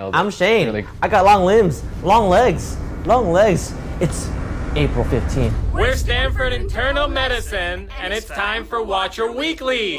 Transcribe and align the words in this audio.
I'm 0.00 0.30
Shane. 0.30 0.66
Really- 0.66 0.86
I 1.02 1.08
got 1.08 1.24
long 1.24 1.44
limbs, 1.44 1.82
long 2.04 2.28
legs, 2.28 2.76
long 3.04 3.32
legs. 3.32 3.74
It's 4.00 4.30
April 4.76 5.04
15th. 5.04 5.52
We're 5.72 5.96
Stanford 5.96 6.52
Internal 6.52 7.08
Medicine, 7.08 7.90
and 8.00 8.12
it's 8.12 8.26
time 8.26 8.64
for 8.64 8.80
Watcher 8.80 9.32
Weekly. 9.32 9.96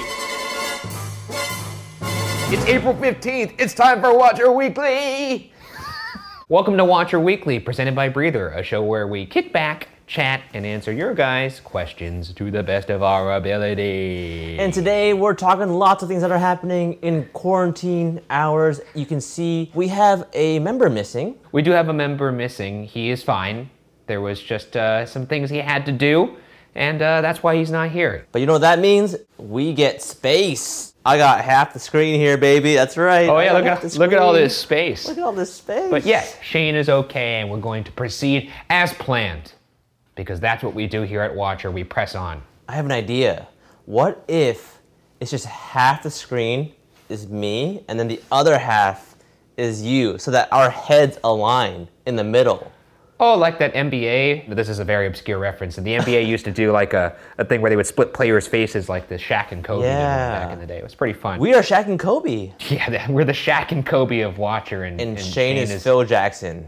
It's 2.47 2.65
April 2.65 2.93
15th. 2.93 3.55
It's 3.59 3.73
time 3.73 3.99
for 3.99 4.17
Watcher 4.17 4.49
Weekly. 4.53 5.51
Welcome 6.47 6.77
to 6.77 6.85
Watcher 6.85 7.19
Weekly, 7.19 7.59
presented 7.59 7.93
by 7.93 8.07
Breather, 8.07 8.51
a 8.51 8.63
show 8.63 8.81
where 8.81 9.05
we 9.05 9.25
kick 9.25 9.51
back, 9.51 9.89
chat, 10.09 10.41
and 10.55 10.65
answer 10.65 10.91
your 10.91 11.13
guys' 11.13 11.59
questions 11.59 12.33
to 12.33 12.49
the 12.49 12.63
best 12.63 12.89
of 12.89 13.03
our 13.03 13.35
ability. 13.35 14.57
And 14.59 14.73
today 14.73 15.13
we're 15.13 15.35
talking 15.35 15.69
lots 15.69 16.01
of 16.01 16.09
things 16.09 16.23
that 16.23 16.31
are 16.31 16.39
happening 16.39 16.93
in 17.03 17.25
quarantine 17.31 18.19
hours. 18.31 18.81
You 18.95 19.05
can 19.05 19.21
see 19.21 19.71
we 19.75 19.87
have 19.89 20.27
a 20.33 20.57
member 20.59 20.89
missing. 20.89 21.37
we 21.51 21.61
do 21.61 21.69
have 21.71 21.89
a 21.89 21.93
member 21.93 22.31
missing. 22.31 22.85
He 22.85 23.11
is 23.11 23.21
fine. 23.21 23.69
There 24.07 24.19
was 24.19 24.41
just 24.41 24.75
uh, 24.75 25.05
some 25.05 25.27
things 25.27 25.51
he 25.51 25.57
had 25.57 25.85
to 25.85 25.91
do, 25.91 26.37
and 26.73 26.99
uh, 26.99 27.21
that's 27.21 27.43
why 27.43 27.55
he's 27.55 27.69
not 27.69 27.91
here. 27.91 28.25
But 28.31 28.39
you 28.39 28.47
know 28.47 28.53
what 28.53 28.61
that 28.61 28.79
means? 28.79 29.15
We 29.37 29.73
get 29.73 30.01
space. 30.01 30.95
I 31.05 31.17
got 31.17 31.41
half 31.45 31.73
the 31.73 31.79
screen 31.79 32.19
here, 32.19 32.35
baby. 32.35 32.73
That's 32.73 32.97
right. 32.97 33.29
Oh 33.29 33.39
yeah, 33.39 33.53
look 33.53 33.65
at 33.65 33.95
look 33.97 34.11
at 34.11 34.17
all 34.17 34.33
this 34.33 34.57
space. 34.57 35.07
Look 35.07 35.19
at 35.19 35.23
all 35.23 35.33
this 35.33 35.53
space. 35.53 35.91
But 35.91 36.03
yes, 36.03 36.35
Shane 36.41 36.73
is 36.73 36.89
okay, 36.89 37.41
and 37.41 37.51
we're 37.51 37.59
going 37.59 37.83
to 37.83 37.91
proceed 37.91 38.51
as 38.71 38.91
planned, 38.93 39.53
because 40.15 40.39
that's 40.39 40.63
what 40.63 40.73
we 40.73 40.87
do 40.87 41.01
here 41.03 41.21
at 41.21 41.35
Watcher. 41.35 41.71
We 41.71 41.83
press 41.83 42.15
on. 42.15 42.41
I 42.67 42.73
have 42.73 42.85
an 42.85 42.91
idea. 42.91 43.47
What 43.85 44.23
if 44.27 44.79
it's 45.19 45.31
just 45.31 45.45
half 45.45 46.03
the 46.03 46.11
screen 46.11 46.73
is 47.09 47.27
me 47.27 47.83
and 47.87 47.99
then 47.99 48.07
the 48.07 48.21
other 48.31 48.57
half 48.57 49.15
is 49.57 49.81
you 49.81 50.17
so 50.17 50.31
that 50.31 50.51
our 50.51 50.69
heads 50.69 51.17
align 51.23 51.87
in 52.05 52.15
the 52.15 52.23
middle? 52.23 52.71
Oh, 53.21 53.35
like 53.37 53.59
that 53.59 53.73
NBA. 53.73 54.55
This 54.55 54.69
is 54.69 54.79
a 54.79 54.85
very 54.85 55.05
obscure 55.05 55.39
reference. 55.39 55.77
And 55.77 55.85
the 55.85 55.95
NBA 55.95 56.25
used 56.35 56.45
to 56.45 56.51
do 56.51 56.71
like 56.71 56.93
a, 56.93 57.17
a 57.37 57.43
thing 57.43 57.59
where 57.59 57.69
they 57.69 57.75
would 57.75 57.85
split 57.85 58.13
players' 58.13 58.47
faces, 58.47 58.87
like 58.87 59.09
the 59.09 59.15
Shaq 59.15 59.51
and 59.51 59.61
Kobe 59.61 59.85
Yeah. 59.85 60.39
back 60.45 60.53
in 60.53 60.59
the 60.59 60.65
day. 60.65 60.77
It 60.77 60.83
was 60.83 60.95
pretty 60.95 61.19
fun. 61.19 61.37
We 61.37 61.53
are 61.53 61.61
Shaq 61.61 61.87
and 61.87 61.99
Kobe. 61.99 62.53
yeah, 62.69 63.11
we're 63.11 63.25
the 63.25 63.33
Shaq 63.33 63.73
and 63.73 63.85
Kobe 63.85 64.21
of 64.21 64.37
Watcher, 64.37 64.85
and, 64.85 65.01
And, 65.01 65.19
Shane, 65.19 65.57
is, 65.57 65.83
Phil 65.83 66.05
Jackson. 66.05 66.65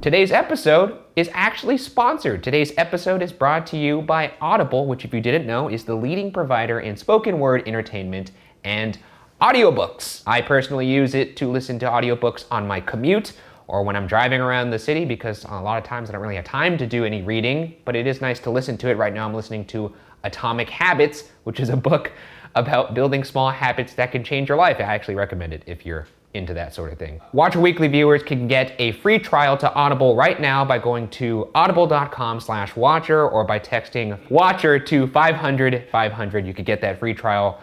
Today's 0.00 0.32
episode 0.32 0.98
is 1.16 1.28
actually 1.34 1.76
sponsored. 1.76 2.42
Today's 2.42 2.72
episode 2.78 3.20
is 3.20 3.30
brought 3.30 3.66
to 3.68 3.76
you 3.76 4.00
by 4.00 4.32
Audible, 4.40 4.86
which, 4.86 5.04
if 5.04 5.12
you 5.12 5.20
didn't 5.20 5.46
know, 5.46 5.68
is 5.68 5.84
the 5.84 5.94
leading 5.94 6.32
provider 6.32 6.80
in 6.80 6.96
spoken 6.96 7.38
word 7.38 7.62
entertainment 7.68 8.30
and 8.64 8.98
audiobooks. 9.42 10.22
I 10.26 10.40
personally 10.40 10.86
use 10.86 11.14
it 11.14 11.36
to 11.38 11.50
listen 11.50 11.78
to 11.80 11.86
audiobooks 11.86 12.46
on 12.50 12.66
my 12.66 12.80
commute 12.80 13.34
or 13.70 13.84
when 13.84 13.94
I'm 13.94 14.06
driving 14.06 14.40
around 14.40 14.70
the 14.70 14.78
city 14.78 15.04
because 15.04 15.44
a 15.44 15.60
lot 15.60 15.78
of 15.78 15.84
times 15.84 16.08
I 16.08 16.12
don't 16.12 16.20
really 16.20 16.34
have 16.34 16.44
time 16.44 16.76
to 16.78 16.86
do 16.86 17.04
any 17.04 17.22
reading, 17.22 17.76
but 17.84 17.94
it 17.94 18.06
is 18.06 18.20
nice 18.20 18.40
to 18.40 18.50
listen 18.50 18.76
to 18.78 18.90
it. 18.90 18.96
Right 18.96 19.14
now, 19.14 19.24
I'm 19.24 19.32
listening 19.32 19.64
to 19.66 19.94
Atomic 20.24 20.68
Habits, 20.68 21.30
which 21.44 21.60
is 21.60 21.68
a 21.68 21.76
book 21.76 22.10
about 22.56 22.94
building 22.94 23.22
small 23.22 23.50
habits 23.50 23.94
that 23.94 24.10
can 24.10 24.24
change 24.24 24.48
your 24.48 24.58
life. 24.58 24.78
I 24.80 24.82
actually 24.82 25.14
recommend 25.14 25.52
it 25.52 25.62
if 25.66 25.86
you're 25.86 26.08
into 26.34 26.52
that 26.54 26.74
sort 26.74 26.92
of 26.92 26.98
thing. 26.98 27.20
Watcher 27.32 27.60
Weekly 27.60 27.86
viewers 27.86 28.22
can 28.24 28.48
get 28.48 28.74
a 28.78 28.92
free 28.92 29.18
trial 29.18 29.56
to 29.58 29.72
Audible 29.72 30.16
right 30.16 30.40
now 30.40 30.64
by 30.64 30.78
going 30.78 31.08
to 31.10 31.48
audible.com 31.54 32.40
slash 32.40 32.74
watcher 32.74 33.28
or 33.28 33.44
by 33.44 33.58
texting 33.58 34.18
watcher 34.30 34.78
to 34.78 35.06
500 35.08 35.88
500. 35.90 36.46
You 36.46 36.54
could 36.54 36.66
get 36.66 36.80
that 36.80 36.98
free 36.98 37.14
trial 37.14 37.60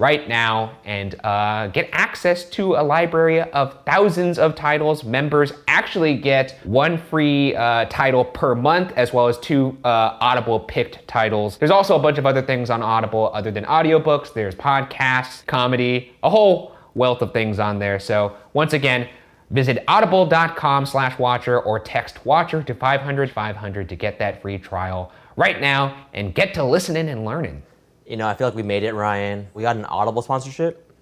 right 0.00 0.30
now 0.30 0.72
and 0.86 1.14
uh, 1.24 1.66
get 1.68 1.86
access 1.92 2.46
to 2.46 2.74
a 2.74 2.82
library 2.82 3.42
of 3.42 3.76
thousands 3.84 4.38
of 4.38 4.54
titles. 4.54 5.04
Members 5.04 5.52
actually 5.68 6.16
get 6.16 6.58
one 6.64 6.96
free 6.96 7.54
uh, 7.54 7.84
title 7.84 8.24
per 8.24 8.54
month, 8.54 8.92
as 8.96 9.12
well 9.12 9.28
as 9.28 9.38
two 9.38 9.76
uh, 9.84 10.16
Audible 10.20 10.58
picked 10.58 11.06
titles. 11.06 11.58
There's 11.58 11.70
also 11.70 11.96
a 11.96 11.98
bunch 11.98 12.16
of 12.16 12.24
other 12.24 12.40
things 12.40 12.70
on 12.70 12.82
Audible 12.82 13.30
other 13.34 13.50
than 13.50 13.64
audiobooks. 13.66 14.32
There's 14.32 14.54
podcasts, 14.54 15.44
comedy, 15.46 16.12
a 16.22 16.30
whole 16.30 16.74
wealth 16.94 17.20
of 17.20 17.34
things 17.34 17.58
on 17.58 17.78
there. 17.78 18.00
So 18.00 18.34
once 18.54 18.72
again, 18.72 19.06
visit 19.50 19.84
audible.com 19.86 20.86
slash 20.86 21.18
watcher 21.18 21.60
or 21.60 21.78
text 21.78 22.24
watcher 22.24 22.62
to 22.62 22.74
500 22.74 23.30
500 23.30 23.88
to 23.90 23.96
get 23.96 24.18
that 24.18 24.40
free 24.40 24.56
trial 24.56 25.12
right 25.36 25.60
now 25.60 26.06
and 26.14 26.34
get 26.34 26.54
to 26.54 26.64
listening 26.64 27.10
and 27.10 27.26
learning. 27.26 27.62
You 28.10 28.16
know, 28.16 28.26
I 28.26 28.34
feel 28.34 28.48
like 28.48 28.56
we 28.56 28.64
made 28.64 28.82
it, 28.82 28.92
Ryan. 28.92 29.46
We 29.54 29.62
got 29.62 29.76
an 29.76 29.84
Audible 29.84 30.20
sponsorship. 30.20 30.92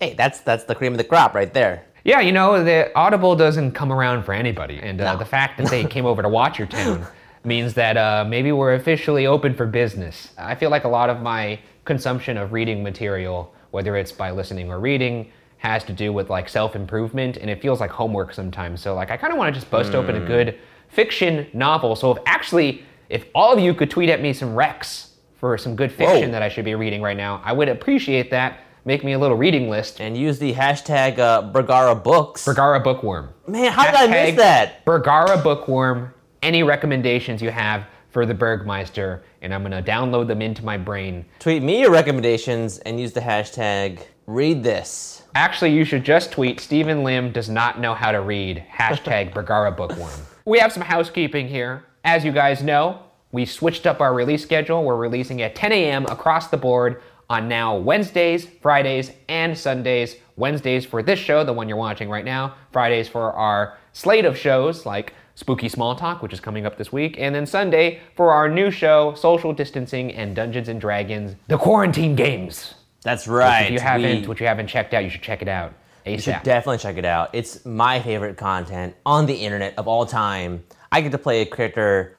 Hey, 0.00 0.14
that's 0.14 0.40
that's 0.40 0.64
the 0.64 0.74
cream 0.74 0.92
of 0.92 0.98
the 0.98 1.04
crop 1.04 1.32
right 1.32 1.54
there. 1.54 1.84
Yeah, 2.04 2.18
you 2.20 2.32
know, 2.32 2.64
the 2.64 2.90
Audible 2.98 3.36
doesn't 3.36 3.70
come 3.70 3.92
around 3.92 4.24
for 4.24 4.32
anybody. 4.32 4.80
And 4.82 5.00
uh, 5.00 5.12
No. 5.12 5.18
the 5.20 5.24
fact 5.24 5.58
that 5.58 5.70
they 5.70 5.84
came 5.84 6.04
over 6.04 6.22
to 6.22 6.28
watch 6.28 6.58
your 6.58 6.66
town 6.66 7.06
means 7.44 7.74
that 7.74 7.96
uh, 7.96 8.24
maybe 8.26 8.50
we're 8.50 8.74
officially 8.74 9.28
open 9.28 9.54
for 9.54 9.64
business. 9.64 10.32
I 10.36 10.56
feel 10.56 10.70
like 10.70 10.82
a 10.82 10.88
lot 10.88 11.08
of 11.08 11.22
my 11.22 11.60
consumption 11.84 12.36
of 12.36 12.52
reading 12.52 12.82
material, 12.82 13.54
whether 13.70 13.96
it's 13.96 14.10
by 14.10 14.32
listening 14.32 14.68
or 14.68 14.80
reading, 14.80 15.30
has 15.58 15.84
to 15.84 15.92
do 15.92 16.12
with 16.12 16.30
like 16.30 16.48
self 16.48 16.74
improvement. 16.74 17.36
And 17.36 17.48
it 17.48 17.62
feels 17.62 17.78
like 17.78 17.90
homework 17.92 18.34
sometimes. 18.34 18.80
So, 18.80 18.92
like, 18.96 19.12
I 19.12 19.16
kind 19.16 19.32
of 19.32 19.38
want 19.38 19.54
to 19.54 19.60
just 19.60 19.70
bust 19.70 19.94
open 19.94 20.16
a 20.16 20.20
Hmm. 20.20 20.26
good 20.26 20.58
fiction 20.88 21.46
novel. 21.52 21.94
So, 21.94 22.10
if 22.10 22.18
actually, 22.26 22.82
if 23.08 23.24
all 23.36 23.52
of 23.52 23.60
you 23.60 23.72
could 23.72 23.88
tweet 23.88 24.08
at 24.10 24.20
me 24.20 24.32
some 24.32 24.56
recs 24.56 25.10
for 25.38 25.56
some 25.58 25.76
good 25.76 25.92
fiction 25.92 26.28
Whoa. 26.28 26.32
that 26.32 26.42
I 26.42 26.48
should 26.48 26.64
be 26.64 26.74
reading 26.74 27.02
right 27.02 27.16
now, 27.16 27.40
I 27.44 27.52
would 27.52 27.68
appreciate 27.68 28.30
that. 28.30 28.60
Make 28.84 29.02
me 29.02 29.12
a 29.12 29.18
little 29.18 29.36
reading 29.36 29.68
list. 29.68 30.00
And 30.00 30.16
use 30.16 30.38
the 30.38 30.54
hashtag 30.54 31.18
uh, 31.18 31.42
Bergara 31.42 31.94
Books. 31.94 32.44
Bergara 32.44 32.80
Bookworm. 32.80 33.30
Man, 33.48 33.72
how 33.72 33.84
did 33.84 33.94
I 33.94 34.06
miss 34.06 34.36
that? 34.36 34.84
Bergara 34.84 35.36
Bookworm. 35.42 36.14
Any 36.42 36.62
recommendations 36.62 37.42
you 37.42 37.50
have 37.50 37.86
for 38.10 38.24
the 38.24 38.34
Bergmeister, 38.34 39.20
and 39.42 39.52
I'm 39.52 39.62
gonna 39.62 39.82
download 39.82 40.26
them 40.26 40.40
into 40.40 40.64
my 40.64 40.78
brain. 40.78 41.26
Tweet 41.38 41.62
me 41.62 41.80
your 41.80 41.90
recommendations 41.90 42.78
and 42.78 42.98
use 42.98 43.12
the 43.12 43.20
hashtag 43.20 44.00
read 44.26 44.62
this. 44.62 45.22
Actually, 45.34 45.72
you 45.72 45.84
should 45.84 46.04
just 46.04 46.32
tweet 46.32 46.60
Steven 46.60 47.04
Lim 47.04 47.32
does 47.32 47.48
not 47.48 47.80
know 47.80 47.94
how 47.94 48.12
to 48.12 48.20
read. 48.20 48.64
Hashtag 48.72 49.34
Bergara 49.34 49.72
Bookworm. 49.72 50.18
We 50.44 50.58
have 50.58 50.72
some 50.72 50.82
housekeeping 50.82 51.48
here. 51.48 51.84
As 52.04 52.24
you 52.24 52.32
guys 52.32 52.62
know, 52.62 53.00
we 53.32 53.44
switched 53.44 53.86
up 53.86 54.00
our 54.00 54.14
release 54.14 54.42
schedule. 54.42 54.84
We're 54.84 54.96
releasing 54.96 55.42
at 55.42 55.54
10 55.54 55.72
a.m. 55.72 56.06
across 56.06 56.48
the 56.48 56.56
board 56.56 57.02
on 57.28 57.48
now 57.48 57.76
Wednesdays, 57.76 58.46
Fridays, 58.62 59.10
and 59.28 59.56
Sundays. 59.56 60.16
Wednesdays 60.36 60.84
for 60.84 61.02
this 61.02 61.18
show, 61.18 61.42
the 61.44 61.52
one 61.52 61.68
you're 61.68 61.76
watching 61.78 62.08
right 62.08 62.24
now. 62.24 62.54
Fridays 62.72 63.08
for 63.08 63.32
our 63.32 63.76
slate 63.92 64.24
of 64.24 64.36
shows 64.36 64.86
like 64.86 65.12
Spooky 65.34 65.68
Small 65.68 65.96
Talk, 65.96 66.22
which 66.22 66.32
is 66.32 66.40
coming 66.40 66.66
up 66.66 66.76
this 66.78 66.92
week. 66.92 67.16
And 67.18 67.34
then 67.34 67.46
Sunday 67.46 68.00
for 68.14 68.32
our 68.32 68.48
new 68.48 68.70
show, 68.70 69.14
Social 69.14 69.52
Distancing 69.52 70.12
and 70.12 70.36
Dungeons 70.36 70.68
and 70.68 70.80
Dragons, 70.80 71.34
The 71.48 71.58
Quarantine 71.58 72.14
Games. 72.14 72.74
That's 73.02 73.26
right. 73.26 73.66
If 73.66 73.70
you 73.72 73.80
haven't, 73.80 74.22
we- 74.22 74.26
which 74.28 74.40
you 74.40 74.46
haven't 74.46 74.68
checked 74.68 74.94
out, 74.94 75.02
you 75.04 75.10
should 75.10 75.22
check 75.22 75.42
it 75.42 75.48
out 75.48 75.72
You 76.04 76.18
should 76.18 76.34
ASAP. 76.34 76.42
definitely 76.44 76.78
check 76.78 76.96
it 76.96 77.04
out. 77.04 77.30
It's 77.34 77.64
my 77.66 78.00
favorite 78.00 78.36
content 78.36 78.94
on 79.04 79.26
the 79.26 79.34
internet 79.34 79.74
of 79.78 79.88
all 79.88 80.06
time. 80.06 80.64
I 80.96 81.02
get 81.02 81.12
to 81.12 81.18
play 81.18 81.42
a 81.42 81.44
character, 81.44 82.16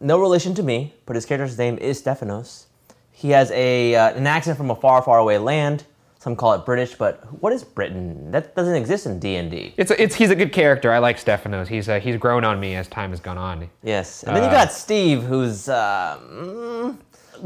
no 0.00 0.20
relation 0.20 0.54
to 0.54 0.62
me, 0.62 0.94
but 1.04 1.16
his 1.16 1.26
character's 1.26 1.58
name 1.58 1.78
is 1.78 1.98
Stephanos. 1.98 2.68
He 3.10 3.30
has 3.30 3.50
a 3.50 3.96
uh, 3.96 4.14
an 4.14 4.28
accent 4.28 4.56
from 4.56 4.70
a 4.70 4.76
far, 4.76 5.02
far 5.02 5.18
away 5.18 5.36
land. 5.38 5.82
Some 6.20 6.36
call 6.36 6.52
it 6.52 6.64
British, 6.64 6.94
but 6.94 7.24
what 7.42 7.52
is 7.52 7.64
Britain? 7.64 8.30
That 8.30 8.54
doesn't 8.54 8.76
exist 8.76 9.06
in 9.06 9.18
D 9.18 9.34
and 9.34 9.50
D. 9.50 9.74
It's, 9.76 9.90
a, 9.90 10.00
it's 10.00 10.14
he's 10.14 10.30
a 10.30 10.36
good 10.36 10.52
character. 10.52 10.92
I 10.92 10.98
like 10.98 11.18
Stephanos. 11.18 11.66
He's 11.68 11.88
uh, 11.88 11.98
he's 11.98 12.16
grown 12.16 12.44
on 12.44 12.60
me 12.60 12.76
as 12.76 12.86
time 12.86 13.10
has 13.10 13.18
gone 13.18 13.36
on. 13.36 13.68
Yes, 13.82 14.22
and 14.22 14.36
then 14.36 14.44
Uh, 14.44 14.46
you 14.46 14.52
got 14.52 14.72
Steve, 14.72 15.24
who's 15.24 15.68
uh, 15.68 16.16
mm, 16.22 16.96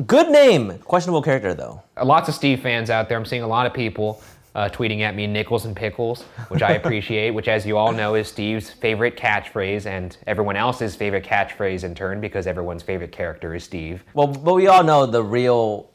good 0.07 0.29
name, 0.29 0.79
questionable 0.81 1.23
character 1.23 1.55
though. 1.55 1.83
Uh, 1.97 2.05
Lots 2.05 2.29
of 2.29 2.35
Steve 2.35 2.61
fans 2.61 2.91
out 2.91 3.09
there. 3.09 3.17
I'm 3.17 3.25
seeing 3.25 3.43
a 3.43 3.49
lot 3.49 3.65
of 3.65 3.73
people 3.73 4.23
uh, 4.59 4.69
tweeting 4.69 5.03
at 5.03 5.15
me 5.15 5.25
nickels 5.27 5.67
and 5.67 5.77
pickles, 5.77 6.23
which 6.49 6.63
I 6.63 6.73
appreciate. 6.81 7.31
which, 7.31 7.47
as 7.47 7.65
you 7.65 7.77
all 7.77 7.93
know, 7.93 8.17
is 8.17 8.27
Steve's 8.27 8.71
favorite 8.71 9.17
catchphrase 9.17 9.87
and 9.87 10.17
everyone 10.27 10.57
else's 10.57 10.97
favorite 10.97 11.25
catchphrase 11.25 11.85
in 11.85 11.95
turn 11.95 12.21
because 12.21 12.49
everyone's 12.49 12.83
favorite 12.83 13.13
character 13.13 13.55
is 13.55 13.63
Steve. 13.63 14.03
Well, 14.15 14.27
but 14.27 14.55
we 14.55 14.67
all 14.67 14.83
know 14.83 15.07
the 15.07 15.23
real 15.23 15.91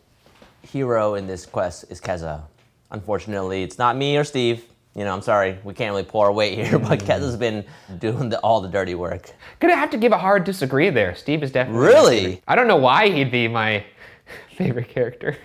hero 0.62 1.15
in 1.15 1.27
this 1.27 1.45
quest 1.45 1.83
is 1.89 2.00
Keza. 2.00 2.42
Unfortunately, 2.92 3.63
it's 3.63 3.77
not 3.77 3.98
me 3.98 4.15
or 4.15 4.24
Steve. 4.24 4.63
You 4.95 5.04
know, 5.04 5.13
I'm 5.13 5.21
sorry, 5.24 5.57
we 5.66 5.74
can't 5.74 5.92
really 5.92 6.04
pull 6.04 6.21
our 6.21 6.31
weight 6.31 6.57
here, 6.57 6.80
but 6.88 7.00
Mm. 7.00 7.06
Keza's 7.07 7.36
been 7.36 7.66
doing 7.98 8.30
the, 8.30 8.39
all 8.39 8.62
the 8.62 8.69
dirty 8.69 8.95
work. 8.95 9.31
Gonna 9.59 9.75
have 9.75 9.89
to 9.89 9.98
give 9.98 10.13
a 10.13 10.18
hard 10.18 10.45
disagree 10.45 10.89
there. 10.89 11.16
Steve 11.16 11.44
is 11.44 11.51
definitely 11.51 11.86
Really? 11.88 12.42
I 12.48 12.56
don't 12.56 12.68
know 12.69 12.77
why 12.77 13.09
he'd 13.09 13.31
be 13.31 13.50
my 13.50 13.83
favorite 14.56 14.88
character. 14.88 15.36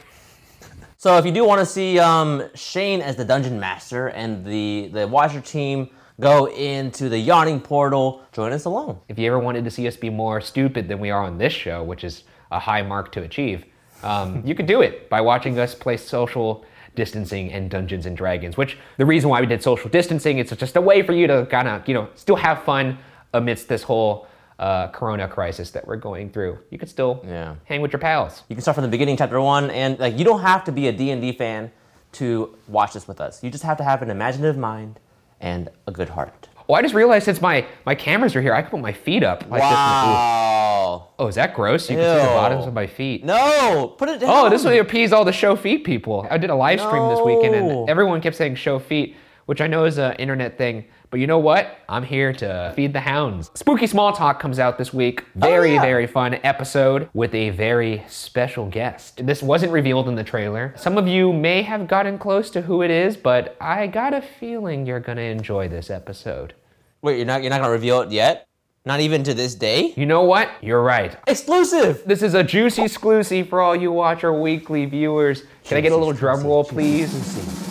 So 1.00 1.16
if 1.16 1.24
you 1.24 1.30
do 1.30 1.44
want 1.44 1.60
to 1.60 1.66
see 1.66 2.00
um, 2.00 2.42
Shane 2.56 3.00
as 3.02 3.14
the 3.14 3.24
dungeon 3.24 3.60
master 3.60 4.08
and 4.08 4.44
the 4.44 4.90
the 4.92 5.06
Watcher 5.06 5.40
team 5.40 5.90
go 6.18 6.46
into 6.46 7.08
the 7.08 7.16
yawning 7.16 7.60
portal, 7.60 8.22
join 8.32 8.52
us 8.52 8.64
alone. 8.64 8.98
If 9.06 9.16
you 9.16 9.28
ever 9.28 9.38
wanted 9.38 9.62
to 9.64 9.70
see 9.70 9.86
us 9.86 9.96
be 9.96 10.10
more 10.10 10.40
stupid 10.40 10.88
than 10.88 10.98
we 10.98 11.10
are 11.10 11.22
on 11.22 11.38
this 11.38 11.52
show, 11.52 11.84
which 11.84 12.02
is 12.02 12.24
a 12.50 12.58
high 12.58 12.82
mark 12.82 13.12
to 13.12 13.22
achieve, 13.22 13.64
um, 14.02 14.42
you 14.44 14.56
could 14.56 14.66
do 14.66 14.80
it 14.80 15.08
by 15.08 15.20
watching 15.20 15.56
us 15.60 15.72
play 15.72 15.96
social 15.96 16.64
distancing 16.96 17.52
and 17.52 17.70
Dungeons 17.70 18.04
and 18.04 18.16
Dragons. 18.16 18.56
Which 18.56 18.76
the 18.96 19.06
reason 19.06 19.30
why 19.30 19.40
we 19.40 19.46
did 19.46 19.62
social 19.62 19.88
distancing, 19.88 20.38
it's 20.38 20.50
just 20.56 20.74
a 20.74 20.80
way 20.80 21.02
for 21.02 21.12
you 21.12 21.28
to 21.28 21.46
kind 21.46 21.68
of 21.68 21.86
you 21.86 21.94
know 21.94 22.08
still 22.16 22.34
have 22.34 22.64
fun 22.64 22.98
amidst 23.34 23.68
this 23.68 23.84
whole 23.84 24.26
uh, 24.58 24.88
Corona 24.88 25.28
crisis 25.28 25.70
that 25.70 25.86
we're 25.86 25.96
going 25.96 26.30
through. 26.30 26.58
You 26.70 26.78
could 26.78 26.88
still 26.88 27.24
Yeah. 27.26 27.54
hang 27.64 27.80
with 27.80 27.92
your 27.92 28.00
pals. 28.00 28.42
You 28.48 28.56
can 28.56 28.62
start 28.62 28.74
from 28.74 28.82
the 28.82 28.88
beginning, 28.90 29.16
chapter 29.16 29.40
one, 29.40 29.70
and 29.70 29.98
like 29.98 30.18
you 30.18 30.24
don't 30.24 30.40
have 30.40 30.64
to 30.64 30.72
be 30.72 30.88
a 30.88 30.92
D&D 30.92 31.32
fan 31.32 31.70
to 32.12 32.56
watch 32.66 32.94
this 32.94 33.06
with 33.06 33.20
us. 33.20 33.42
You 33.44 33.50
just 33.50 33.64
have 33.64 33.76
to 33.78 33.84
have 33.84 34.02
an 34.02 34.10
imaginative 34.10 34.56
mind 34.58 34.98
and 35.40 35.68
a 35.86 35.92
good 35.92 36.08
heart. 36.08 36.48
Oh, 36.68 36.74
I 36.74 36.82
just 36.82 36.94
realized 36.94 37.24
since 37.24 37.40
my 37.40 37.64
my 37.86 37.94
cameras 37.94 38.34
are 38.36 38.42
here, 38.42 38.52
I 38.54 38.60
can 38.62 38.70
put 38.70 38.80
my 38.80 38.92
feet 38.92 39.22
up 39.22 39.42
like 39.48 39.62
this. 39.62 39.70
Wow. 39.70 41.08
Oh, 41.18 41.26
is 41.26 41.34
that 41.36 41.54
gross? 41.54 41.88
You 41.88 41.96
can 41.96 42.18
see 42.18 42.26
the 42.26 42.32
bottoms 42.34 42.66
of 42.66 42.74
my 42.74 42.86
feet. 42.86 43.24
No, 43.24 43.94
put 43.96 44.08
it 44.08 44.20
down. 44.20 44.30
Oh, 44.30 44.50
this 44.50 44.64
will 44.64 44.78
appease 44.78 45.12
all 45.12 45.24
the 45.24 45.32
show 45.32 45.56
feet 45.56 45.84
people. 45.84 46.26
I 46.30 46.36
did 46.38 46.50
a 46.50 46.54
live 46.54 46.80
stream 46.80 47.08
this 47.08 47.20
weekend 47.20 47.54
and 47.54 47.88
everyone 47.88 48.20
kept 48.20 48.36
saying 48.36 48.56
show 48.56 48.78
feet, 48.78 49.16
which 49.46 49.60
I 49.60 49.66
know 49.66 49.84
is 49.84 49.98
an 49.98 50.14
internet 50.16 50.58
thing. 50.58 50.84
But 51.10 51.20
you 51.20 51.26
know 51.26 51.38
what? 51.38 51.78
I'm 51.88 52.02
here 52.02 52.32
to 52.34 52.72
feed 52.76 52.92
the 52.92 53.00
hounds. 53.00 53.50
Spooky 53.54 53.86
Small 53.86 54.12
Talk 54.12 54.40
comes 54.40 54.58
out 54.58 54.76
this 54.76 54.92
week. 54.92 55.24
Oh, 55.36 55.40
very, 55.40 55.74
yeah. 55.74 55.80
very 55.80 56.06
fun 56.06 56.38
episode 56.42 57.08
with 57.14 57.34
a 57.34 57.50
very 57.50 58.04
special 58.08 58.66
guest. 58.66 59.26
This 59.26 59.42
wasn't 59.42 59.72
revealed 59.72 60.08
in 60.08 60.16
the 60.16 60.24
trailer. 60.24 60.74
Some 60.76 60.98
of 60.98 61.08
you 61.08 61.32
may 61.32 61.62
have 61.62 61.88
gotten 61.88 62.18
close 62.18 62.50
to 62.50 62.60
who 62.60 62.82
it 62.82 62.90
is, 62.90 63.16
but 63.16 63.56
I 63.60 63.86
got 63.86 64.12
a 64.12 64.20
feeling 64.20 64.84
you're 64.84 65.00
gonna 65.00 65.22
enjoy 65.22 65.68
this 65.68 65.88
episode. 65.88 66.52
Wait, 67.00 67.16
you're 67.16 67.26
not 67.26 67.42
you're 67.42 67.50
not 67.50 67.60
gonna 67.60 67.72
reveal 67.72 68.02
it 68.02 68.10
yet? 68.10 68.46
Not 68.84 69.00
even 69.00 69.22
to 69.24 69.34
this 69.34 69.54
day? 69.54 69.92
You 69.96 70.06
know 70.06 70.22
what? 70.22 70.50
You're 70.62 70.82
right. 70.82 71.16
Exclusive. 71.26 72.02
This 72.06 72.22
is 72.22 72.34
a 72.34 72.42
juicy 72.42 72.82
exclusive 72.82 73.48
for 73.48 73.60
all 73.60 73.76
you 73.76 73.92
Watcher 73.92 74.32
Weekly 74.32 74.86
viewers. 74.86 75.44
Can 75.64 75.76
I 75.76 75.80
get 75.80 75.92
a 75.92 75.96
little 75.96 76.14
drum 76.14 76.44
roll, 76.44 76.64
please? 76.64 77.67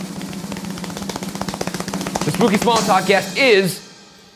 Spooky 2.38 2.58
small 2.58 2.78
talk 2.78 3.08
guest 3.08 3.36
is 3.36 3.80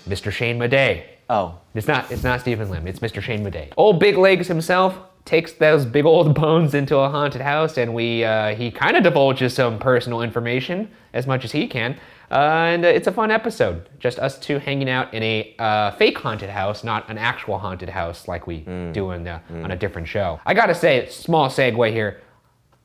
Mr. 0.10 0.32
Shane 0.32 0.58
Madej. 0.58 1.04
Oh, 1.30 1.60
It's 1.76 1.88
not. 1.88 2.12
It's 2.12 2.24
not 2.24 2.42
Steven 2.42 2.68
Lim. 2.72 2.88
It's 2.88 2.98
Mr. 3.00 3.22
Shane 3.22 3.44
Madej. 3.46 3.74
Old 3.78 4.00
Big 4.00 4.18
Legs 4.18 4.48
himself 4.48 4.98
takes 5.24 5.54
those 5.54 5.86
big 5.86 6.04
old 6.06 6.34
bones 6.42 6.74
into 6.74 6.98
a 6.98 7.08
haunted 7.08 7.42
house, 7.42 7.78
and 7.78 7.94
we 7.94 8.24
uh, 8.24 8.56
he 8.56 8.72
kind 8.72 8.98
of 8.98 9.04
divulges 9.04 9.54
some 9.54 9.78
personal 9.78 10.24
information 10.24 10.90
as 11.14 11.28
much 11.28 11.46
as 11.46 11.52
he 11.52 11.68
can. 11.68 11.96
Uh, 12.32 12.34
and 12.74 12.86
uh, 12.86 12.88
it's 12.88 13.06
a 13.06 13.12
fun 13.12 13.30
episode. 13.30 13.88
Just 14.00 14.18
us 14.18 14.40
two 14.40 14.58
hanging 14.58 14.90
out 14.90 15.14
in 15.14 15.22
a 15.22 15.56
uh, 15.60 15.92
fake 15.92 16.18
haunted 16.18 16.50
house, 16.50 16.84
not 16.84 17.08
an 17.08 17.20
actual 17.20 17.60
haunted 17.60 17.90
house 17.90 18.28
like 18.28 18.48
we 18.48 18.62
do 18.94 19.12
in 19.12 19.24
the, 19.26 19.40
on 19.52 19.70
a 19.70 19.76
different 19.76 20.08
show. 20.08 20.40
I 20.44 20.56
gotta 20.56 20.74
say, 20.74 21.08
small 21.08 21.50
segue 21.50 21.92
here. 21.92 22.20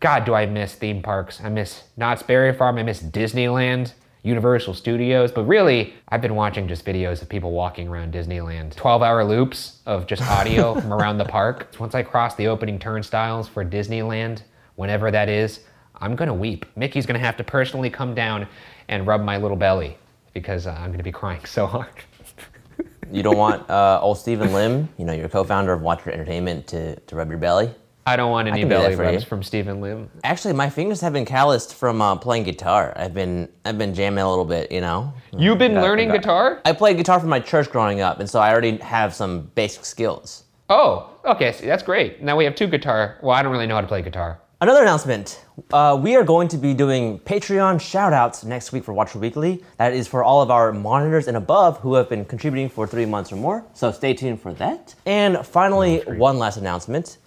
God, 0.00 0.26
do 0.26 0.34
I 0.34 0.44
miss 0.44 0.74
theme 0.74 1.00
parks? 1.00 1.40
I 1.42 1.48
miss 1.48 1.84
Knott's 1.96 2.22
Berry 2.22 2.52
Farm. 2.52 2.76
I 2.76 2.82
miss 2.82 3.02
Disneyland, 3.02 3.94
Universal 4.26 4.74
Studios. 4.74 5.30
But 5.30 5.44
really, 5.44 5.94
I've 6.08 6.20
been 6.20 6.34
watching 6.34 6.66
just 6.66 6.84
videos 6.84 7.22
of 7.22 7.28
people 7.28 7.52
walking 7.52 7.86
around 7.86 8.12
Disneyland. 8.12 8.74
12 8.74 9.02
hour 9.02 9.24
loops 9.24 9.78
of 9.86 10.06
just 10.06 10.22
audio 10.30 10.74
from 10.74 10.92
around 10.92 11.18
the 11.18 11.24
park. 11.24 11.68
Once 11.78 11.94
I 11.94 12.02
cross 12.02 12.34
the 12.34 12.48
opening 12.48 12.78
turnstiles 12.78 13.48
for 13.48 13.64
Disneyland, 13.64 14.42
whenever 14.74 15.10
that 15.12 15.28
is, 15.28 15.60
I'm 15.94 16.16
gonna 16.16 16.34
weep. 16.34 16.66
Mickey's 16.74 17.06
gonna 17.06 17.20
have 17.20 17.36
to 17.36 17.44
personally 17.44 17.88
come 17.88 18.14
down 18.14 18.46
and 18.88 19.06
rub 19.06 19.22
my 19.22 19.36
little 19.36 19.56
belly 19.56 19.96
because 20.34 20.66
uh, 20.66 20.72
I'm 20.72 20.90
gonna 20.90 21.02
be 21.04 21.12
crying 21.12 21.44
so 21.44 21.66
hard. 21.66 21.88
you 23.12 23.22
don't 23.22 23.38
want 23.38 23.68
uh, 23.70 24.00
old 24.02 24.18
Steven 24.18 24.52
Lim, 24.52 24.88
you 24.98 25.04
know, 25.04 25.12
your 25.12 25.28
co-founder 25.28 25.72
of 25.72 25.80
Watcher 25.82 26.10
Entertainment, 26.10 26.66
to, 26.66 26.98
to 27.00 27.16
rub 27.16 27.30
your 27.30 27.38
belly? 27.38 27.70
I 28.06 28.14
don't 28.16 28.30
want 28.30 28.46
any 28.46 28.62
do 28.62 28.68
belly 28.68 28.94
rubs 28.94 29.24
you. 29.24 29.28
from 29.28 29.42
Steven 29.42 29.80
Lim. 29.80 30.08
Actually, 30.22 30.54
my 30.54 30.70
fingers 30.70 31.00
have 31.00 31.12
been 31.12 31.24
calloused 31.24 31.74
from 31.74 32.00
uh, 32.00 32.14
playing 32.16 32.44
guitar. 32.44 32.92
I've 32.96 33.12
been 33.12 33.48
I've 33.64 33.78
been 33.78 33.92
jamming 33.94 34.22
a 34.22 34.28
little 34.30 34.44
bit, 34.44 34.70
you 34.70 34.80
know. 34.80 35.12
You've 35.36 35.58
been 35.58 35.74
Got- 35.74 35.82
learning 35.82 36.08
got- 36.08 36.18
guitar? 36.18 36.60
I 36.64 36.72
played 36.72 36.96
guitar 36.96 37.18
for 37.18 37.26
my 37.26 37.40
church 37.40 37.68
growing 37.70 38.00
up, 38.00 38.20
and 38.20 38.30
so 38.30 38.38
I 38.40 38.52
already 38.52 38.76
have 38.78 39.12
some 39.14 39.50
basic 39.56 39.84
skills. 39.84 40.44
Oh, 40.70 41.10
okay, 41.24 41.52
see, 41.52 41.66
that's 41.66 41.82
great. 41.82 42.22
Now 42.22 42.36
we 42.36 42.44
have 42.44 42.54
two 42.54 42.68
guitar. 42.68 43.18
Well, 43.22 43.32
I 43.34 43.42
don't 43.42 43.52
really 43.52 43.66
know 43.66 43.74
how 43.74 43.80
to 43.80 43.86
play 43.88 44.02
guitar. 44.02 44.40
Another 44.60 44.82
announcement. 44.82 45.44
Uh, 45.72 45.98
we 46.00 46.16
are 46.16 46.24
going 46.24 46.48
to 46.48 46.56
be 46.56 46.72
doing 46.74 47.18
Patreon 47.20 47.74
shoutouts 47.76 48.42
next 48.44 48.72
week 48.72 48.84
for 48.84 48.94
Watcher 48.94 49.18
Weekly. 49.18 49.62
That 49.76 49.92
is 49.92 50.08
for 50.08 50.24
all 50.24 50.40
of 50.40 50.50
our 50.50 50.72
monitors 50.72 51.28
and 51.28 51.36
above 51.36 51.78
who 51.80 51.94
have 51.94 52.08
been 52.08 52.24
contributing 52.24 52.68
for 52.70 52.86
three 52.86 53.04
months 53.04 53.30
or 53.32 53.36
more. 53.36 53.64
So 53.74 53.92
stay 53.92 54.14
tuned 54.14 54.40
for 54.40 54.54
that. 54.54 54.94
And 55.04 55.44
finally, 55.46 55.98
one 56.06 56.38
last 56.38 56.56
announcement. 56.56 57.18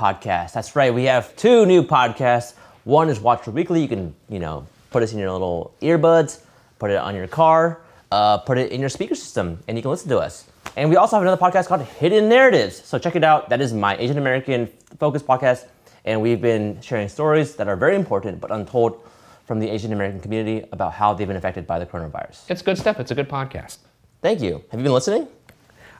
Podcast. 0.00 0.54
That's 0.54 0.74
right. 0.74 0.94
We 0.94 1.04
have 1.04 1.36
two 1.36 1.66
new 1.66 1.82
podcasts. 1.82 2.54
One 2.84 3.10
is 3.10 3.20
Watcher 3.20 3.50
Weekly. 3.50 3.82
You 3.82 3.88
can, 3.88 4.14
you 4.30 4.38
know, 4.38 4.66
put 4.90 5.02
us 5.02 5.12
in 5.12 5.18
your 5.18 5.30
little 5.30 5.74
earbuds, 5.82 6.40
put 6.78 6.90
it 6.90 6.96
on 6.96 7.14
your 7.14 7.26
car, 7.26 7.82
uh, 8.10 8.38
put 8.38 8.56
it 8.56 8.72
in 8.72 8.80
your 8.80 8.88
speaker 8.88 9.14
system, 9.14 9.58
and 9.68 9.76
you 9.76 9.82
can 9.82 9.90
listen 9.90 10.08
to 10.08 10.18
us. 10.18 10.46
And 10.74 10.88
we 10.88 10.96
also 10.96 11.16
have 11.16 11.22
another 11.22 11.38
podcast 11.38 11.66
called 11.66 11.82
Hidden 11.82 12.30
Narratives. 12.30 12.82
So 12.82 12.98
check 12.98 13.14
it 13.14 13.22
out. 13.22 13.50
That 13.50 13.60
is 13.60 13.74
my 13.74 13.94
Asian 13.98 14.16
American 14.16 14.68
focused 14.98 15.26
podcast. 15.26 15.66
And 16.06 16.22
we've 16.22 16.40
been 16.40 16.80
sharing 16.80 17.10
stories 17.10 17.56
that 17.56 17.68
are 17.68 17.76
very 17.76 17.94
important 17.94 18.40
but 18.40 18.50
untold 18.50 19.06
from 19.44 19.58
the 19.60 19.68
Asian 19.68 19.92
American 19.92 20.20
community 20.20 20.66
about 20.72 20.94
how 20.94 21.12
they've 21.12 21.28
been 21.28 21.36
affected 21.36 21.66
by 21.66 21.78
the 21.78 21.84
coronavirus. 21.84 22.48
It's 22.48 22.62
good 22.62 22.78
stuff. 22.78 23.00
It's 23.00 23.10
a 23.10 23.14
good 23.14 23.28
podcast. 23.28 23.76
Thank 24.22 24.40
you. 24.40 24.64
Have 24.70 24.80
you 24.80 24.84
been 24.84 24.94
listening? 24.94 25.28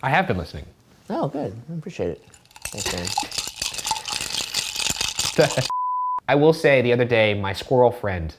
I 0.02 0.08
have 0.08 0.26
been 0.26 0.38
listening. 0.38 0.64
Oh, 1.10 1.28
good. 1.28 1.52
I 1.70 1.74
appreciate 1.74 2.12
it. 2.12 2.22
Thanks, 2.72 2.92
man. 2.94 3.49
I 6.28 6.34
will 6.34 6.52
say 6.52 6.82
the 6.82 6.92
other 6.92 7.04
day, 7.04 7.34
my 7.34 7.52
squirrel 7.52 7.90
friend 7.90 8.34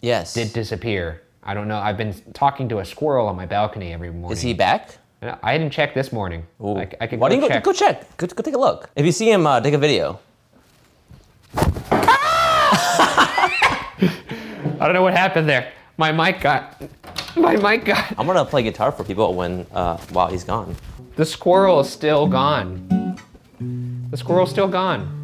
Yes. 0.00 0.34
did 0.34 0.52
disappear. 0.52 1.22
I 1.42 1.52
don't 1.54 1.68
know. 1.68 1.78
I've 1.78 1.96
been 1.98 2.14
talking 2.32 2.68
to 2.70 2.78
a 2.78 2.84
squirrel 2.84 3.26
on 3.28 3.36
my 3.36 3.46
balcony 3.46 3.92
every 3.92 4.10
morning. 4.10 4.32
is 4.32 4.40
he 4.42 4.54
back? 4.54 4.96
I 5.42 5.56
didn't 5.58 5.72
check 5.72 5.94
this 5.94 6.12
morning. 6.12 6.44
Ooh. 6.62 6.76
I, 6.76 6.88
I 7.00 7.06
could 7.06 7.18
Why 7.18 7.28
go 7.30 7.36
don't 7.36 7.42
you 7.44 7.48
go 7.48 7.54
check. 7.54 7.64
go 7.64 7.72
check? 7.72 8.16
Go, 8.18 8.26
go 8.26 8.42
take 8.42 8.54
a 8.54 8.58
look. 8.58 8.90
If 8.96 9.06
you 9.06 9.12
see 9.12 9.30
him, 9.30 9.46
uh, 9.46 9.60
take 9.60 9.72
a 9.74 9.78
video. 9.78 10.20
I 11.54 11.60
don't 14.80 14.92
know 14.92 15.02
what 15.02 15.14
happened 15.14 15.48
there. 15.48 15.72
My 15.96 16.12
mic 16.12 16.40
got. 16.40 16.82
My 17.36 17.56
mic 17.56 17.84
got. 17.86 18.12
I'm 18.18 18.26
gonna 18.26 18.44
play 18.44 18.62
guitar 18.62 18.92
for 18.92 19.02
people 19.04 19.34
when 19.34 19.66
uh, 19.72 19.96
while 20.10 20.26
he's 20.28 20.44
gone. 20.44 20.76
The 21.16 21.24
squirrel 21.24 21.80
is 21.80 21.88
still 21.88 22.26
gone. 22.26 23.16
The 24.10 24.16
squirrel's 24.16 24.50
still 24.50 24.68
gone. 24.68 25.23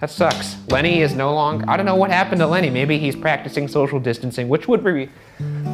That 0.00 0.10
sucks. 0.10 0.56
Lenny 0.68 1.00
is 1.02 1.14
no 1.14 1.32
longer. 1.34 1.64
I 1.68 1.76
don't 1.76 1.86
know 1.86 1.94
what 1.94 2.10
happened 2.10 2.40
to 2.40 2.46
Lenny. 2.46 2.68
Maybe 2.68 2.98
he's 2.98 3.14
practicing 3.16 3.68
social 3.68 3.98
distancing, 4.00 4.48
which 4.48 4.66
would 4.68 4.84
be. 4.84 5.08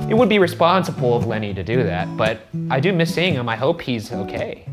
It 0.08 0.14
would 0.14 0.28
be 0.28 0.38
responsible 0.38 1.16
of 1.16 1.26
Lenny 1.26 1.54
to 1.54 1.62
do 1.62 1.83
that, 1.85 2.14
but 2.16 2.42
I 2.71 2.80
do 2.80 2.92
miss 2.92 3.14
seeing 3.14 3.35
him. 3.35 3.49
I 3.49 3.56
hope 3.56 3.80
he's 3.80 4.12
okay. 4.12 4.66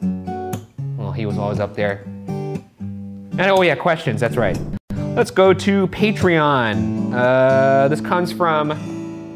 Well, 0.00 1.12
he 1.12 1.26
was 1.26 1.38
always 1.38 1.60
up 1.60 1.74
there. 1.74 2.02
And 2.36 3.40
oh 3.40 3.62
yeah, 3.62 3.74
questions. 3.74 4.20
That's 4.20 4.36
right. 4.36 4.58
Let's 5.14 5.30
go 5.30 5.52
to 5.52 5.86
Patreon. 5.88 7.12
Uh, 7.14 7.88
this 7.88 8.00
comes 8.00 8.32
from. 8.32 8.70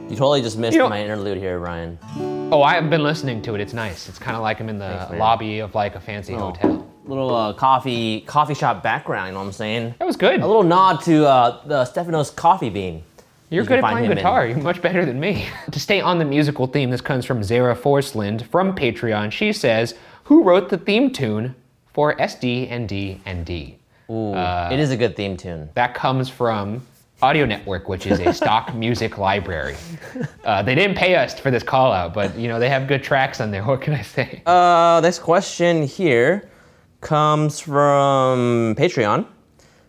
You 0.09 0.17
totally 0.17 0.41
just 0.41 0.59
missed 0.59 0.73
You 0.73 0.79
know- 0.81 0.89
my 0.89 1.03
interlude 1.03 1.37
here, 1.39 1.59
Ryan. 1.59 1.99
Oh, 2.51 2.63
I've 2.63 2.89
been 2.89 3.03
listening 3.03 3.43
to 3.43 3.55
it. 3.55 3.61
It's 3.61 3.75
nice. 3.75 4.09
It's 4.09 4.19
kind 4.19 4.35
of 4.37 4.43
like 4.43 4.59
I'm 4.61 4.69
in 4.71 4.79
the 4.79 4.89
Thanks, 5.09 5.19
lobby 5.21 5.59
of 5.59 5.75
like 5.75 5.95
a 5.97 6.01
fancy 6.01 6.35
Oh. 6.35 6.53
hotel. 6.53 6.88
Little 7.09 7.35
uh, 7.35 7.53
coffee 7.55 8.21
coffee 8.21 8.55
shop 8.55 8.83
background. 8.83 9.29
You 9.29 9.33
know 9.33 9.41
what 9.41 9.47
I'm 9.47 9.53
saying? 9.53 9.95
That 9.99 10.07
was 10.07 10.17
good. 10.17 10.41
A 10.41 10.47
little 10.47 10.63
nod 10.63 11.01
to 11.05 11.27
uh, 11.27 11.67
the 11.67 11.85
Stefanos 11.85 12.35
coffee 12.37 12.69
bean. 12.71 13.03
You're 13.51 13.63
You 13.63 13.69
good 13.69 13.79
at 13.79 13.85
playing 13.85 14.05
him 14.05 14.13
in- 14.13 14.19
guitar. 14.19 14.47
You're 14.47 14.59
much 14.59 14.83
better 14.83 15.07
than 15.07 15.19
me. 15.19 15.47
to 15.73 15.81
stay 15.81 16.03
on 16.03 16.19
the 16.19 16.25
musical 16.27 16.67
theme, 16.67 16.91
this 16.91 17.01
comes 17.01 17.25
from 17.25 17.43
Zara 17.43 17.75
Forsland 17.75 18.43
from 18.49 18.77
Patreon. 18.77 19.33
She 19.33 19.53
says, 19.55 19.95
"Who 20.25 20.43
wrote 20.45 20.69
the 20.69 20.77
theme 20.77 21.11
tune 21.11 21.55
for 21.95 22.15
SD 22.17 22.69
and 22.71 22.87
D 22.89 23.21
and 23.25 23.47
D?" 23.47 23.79
Ooh, 24.11 24.35
Uh, 24.35 24.69
it 24.71 24.79
is 24.79 24.91
a 24.91 24.97
good 24.97 25.17
theme 25.17 25.37
tune. 25.39 25.71
That 25.75 25.95
comes 25.95 26.29
from 26.29 26.83
Audio 27.23 27.47
Network, 27.47 27.89
which 27.89 28.07
is 28.07 28.21
a 28.21 28.33
stock 28.43 28.75
music 28.75 29.17
library. 29.17 29.77
Uh, 30.45 30.63
they 30.63 30.75
didn't 30.75 30.97
pay 30.97 31.15
us 31.17 31.39
for 31.41 31.51
this 31.51 31.63
call 31.63 31.91
out, 31.93 32.13
but 32.13 32.37
you 32.37 32.49
know 32.49 32.59
they 32.59 32.69
have 32.69 32.87
good 32.87 33.03
tracks 33.03 33.41
on 33.41 33.51
there. 33.51 33.65
What 33.67 33.81
can 33.81 33.95
I 33.95 34.03
say? 34.03 34.43
Uh, 34.45 35.01
next 35.03 35.21
question 35.21 35.83
here 35.85 36.48
comes 37.01 37.61
from 37.61 38.75
Patreon. 38.77 39.27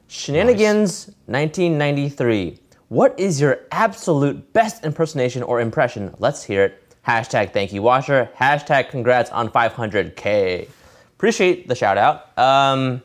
Shenanigans 0.07 1.07
1993. 1.27 2.59
What 2.89 3.19
is 3.19 3.39
your 3.39 3.59
absolute 3.71 4.53
best 4.53 4.83
impersonation 4.83 5.43
or 5.43 5.61
impression? 5.61 6.13
Let's 6.19 6.43
hear 6.43 6.65
it. 6.65 6.95
Hashtag 7.07 7.53
thank 7.53 7.71
you, 7.71 7.81
Watcher. 7.81 8.29
Hashtag 8.37 8.89
congrats 8.89 9.29
on 9.31 9.49
500K. 9.49 10.67
Appreciate 11.15 11.67
the 11.67 11.75
shout 11.75 11.97
out. 11.97 12.37
Um, 12.37 13.01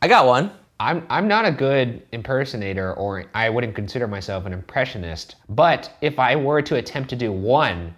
I 0.00 0.08
got 0.08 0.26
one. 0.26 0.50
I'm, 0.80 1.06
I'm 1.08 1.28
not 1.28 1.44
a 1.44 1.52
good 1.52 2.02
impersonator, 2.10 2.94
or 2.94 3.26
I 3.34 3.48
wouldn't 3.48 3.76
consider 3.76 4.08
myself 4.08 4.46
an 4.46 4.52
impressionist. 4.52 5.36
But 5.48 5.96
if 6.00 6.18
I 6.18 6.34
were 6.34 6.60
to 6.62 6.76
attempt 6.76 7.10
to 7.10 7.16
do 7.16 7.30
one, 7.30 7.94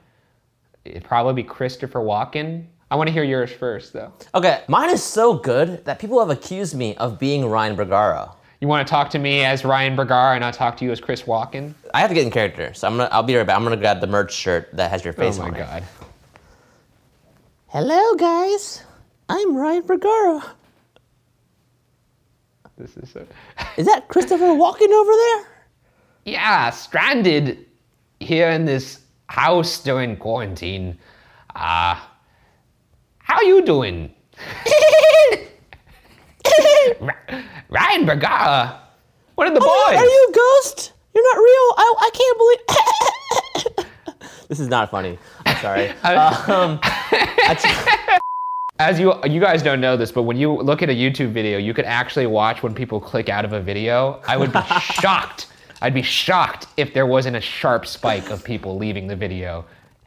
it'd 0.84 1.04
probably 1.04 1.42
be 1.42 1.48
Christopher 1.48 2.00
Walken. 2.00 2.66
I 2.94 2.96
want 2.96 3.08
to 3.08 3.12
hear 3.12 3.24
yours 3.24 3.50
first, 3.50 3.92
though. 3.92 4.12
Okay, 4.36 4.62
mine 4.68 4.88
is 4.88 5.02
so 5.02 5.34
good 5.34 5.84
that 5.84 5.98
people 5.98 6.20
have 6.20 6.30
accused 6.30 6.76
me 6.76 6.94
of 6.98 7.18
being 7.18 7.44
Ryan 7.44 7.74
Bergara. 7.74 8.32
You 8.60 8.68
want 8.68 8.86
to 8.86 8.88
talk 8.88 9.10
to 9.10 9.18
me 9.18 9.44
as 9.44 9.64
Ryan 9.64 9.96
Bergara 9.96 10.36
and 10.36 10.44
I'll 10.44 10.52
talk 10.52 10.76
to 10.76 10.84
you 10.84 10.92
as 10.92 11.00
Chris 11.00 11.22
Walken? 11.22 11.74
I 11.92 11.98
have 11.98 12.08
to 12.10 12.14
get 12.14 12.24
in 12.24 12.30
character, 12.30 12.72
so 12.72 12.86
I'm 12.86 12.96
gonna. 12.96 13.08
I'll 13.10 13.24
be 13.24 13.34
right 13.34 13.44
back. 13.44 13.56
I'm 13.56 13.64
gonna 13.64 13.76
grab 13.76 14.00
the 14.00 14.06
merch 14.06 14.32
shirt 14.32 14.68
that 14.74 14.92
has 14.92 15.02
your 15.02 15.12
face 15.12 15.40
on 15.40 15.48
it. 15.48 15.56
oh 15.56 15.64
my 15.64 15.72
on 15.72 15.78
it. 15.78 15.80
god. 15.80 15.84
Hello, 17.66 18.14
guys. 18.14 18.84
I'm 19.28 19.56
Ryan 19.56 19.84
Bergara. 19.84 20.44
This 22.78 22.96
is 22.96 23.10
so. 23.10 23.26
Is 23.76 23.86
that 23.86 24.06
Christopher 24.06 24.44
Walken 24.44 24.92
over 24.92 25.12
there? 25.12 25.46
Yeah, 26.26 26.70
stranded 26.70 27.66
here 28.20 28.50
in 28.50 28.66
this 28.66 29.00
house 29.26 29.82
during 29.82 30.16
quarantine. 30.16 30.96
Uh, 31.56 32.00
how 33.35 33.41
you 33.41 33.62
doing? 33.62 34.14
Ryan 37.69 38.07
Bergara. 38.07 38.81
What 39.35 39.49
are 39.49 39.55
the 39.55 39.59
boys? 39.59 39.69
Oh, 39.69 39.95
Are 39.97 40.05
you 40.05 40.29
a 40.31 40.33
ghost? 40.33 40.93
You're 41.12 41.25
not 41.35 41.38
real. 41.38 41.75
I, 41.76 41.95
I 41.99 42.11
can't 42.14 42.38
believe. 43.76 44.38
this 44.49 44.61
is 44.61 44.69
not 44.69 44.88
funny. 44.93 45.19
I'm 45.47 45.57
sorry. 45.57 45.88
um, 46.55 46.79
As 48.79 49.00
you 49.00 49.14
you 49.25 49.41
guys 49.41 49.64
don't 49.64 49.81
know 49.81 49.97
this, 49.97 50.12
but 50.12 50.23
when 50.23 50.37
you 50.37 50.53
look 50.53 50.83
at 50.83 50.88
a 50.88 50.93
YouTube 50.93 51.33
video, 51.33 51.59
you 51.59 51.75
could 51.75 51.87
actually 51.87 52.26
watch 52.26 52.62
when 52.62 52.73
people 52.73 53.00
click 53.00 53.29
out 53.29 53.45
of 53.45 53.53
a 53.53 53.61
video. 53.61 54.21
I 54.29 54.37
would 54.37 54.53
be 54.53 54.62
shocked. 54.81 55.49
I'd 55.83 55.95
be 55.95 56.03
shocked 56.03 56.69
if 56.76 56.95
there 56.95 57.07
wasn't 57.07 57.35
a 57.37 57.41
sharp 57.41 57.85
spike 57.87 58.31
of 58.31 58.45
people 58.45 58.76
leaving 58.76 59.09
the 59.09 59.17
video 59.17 59.64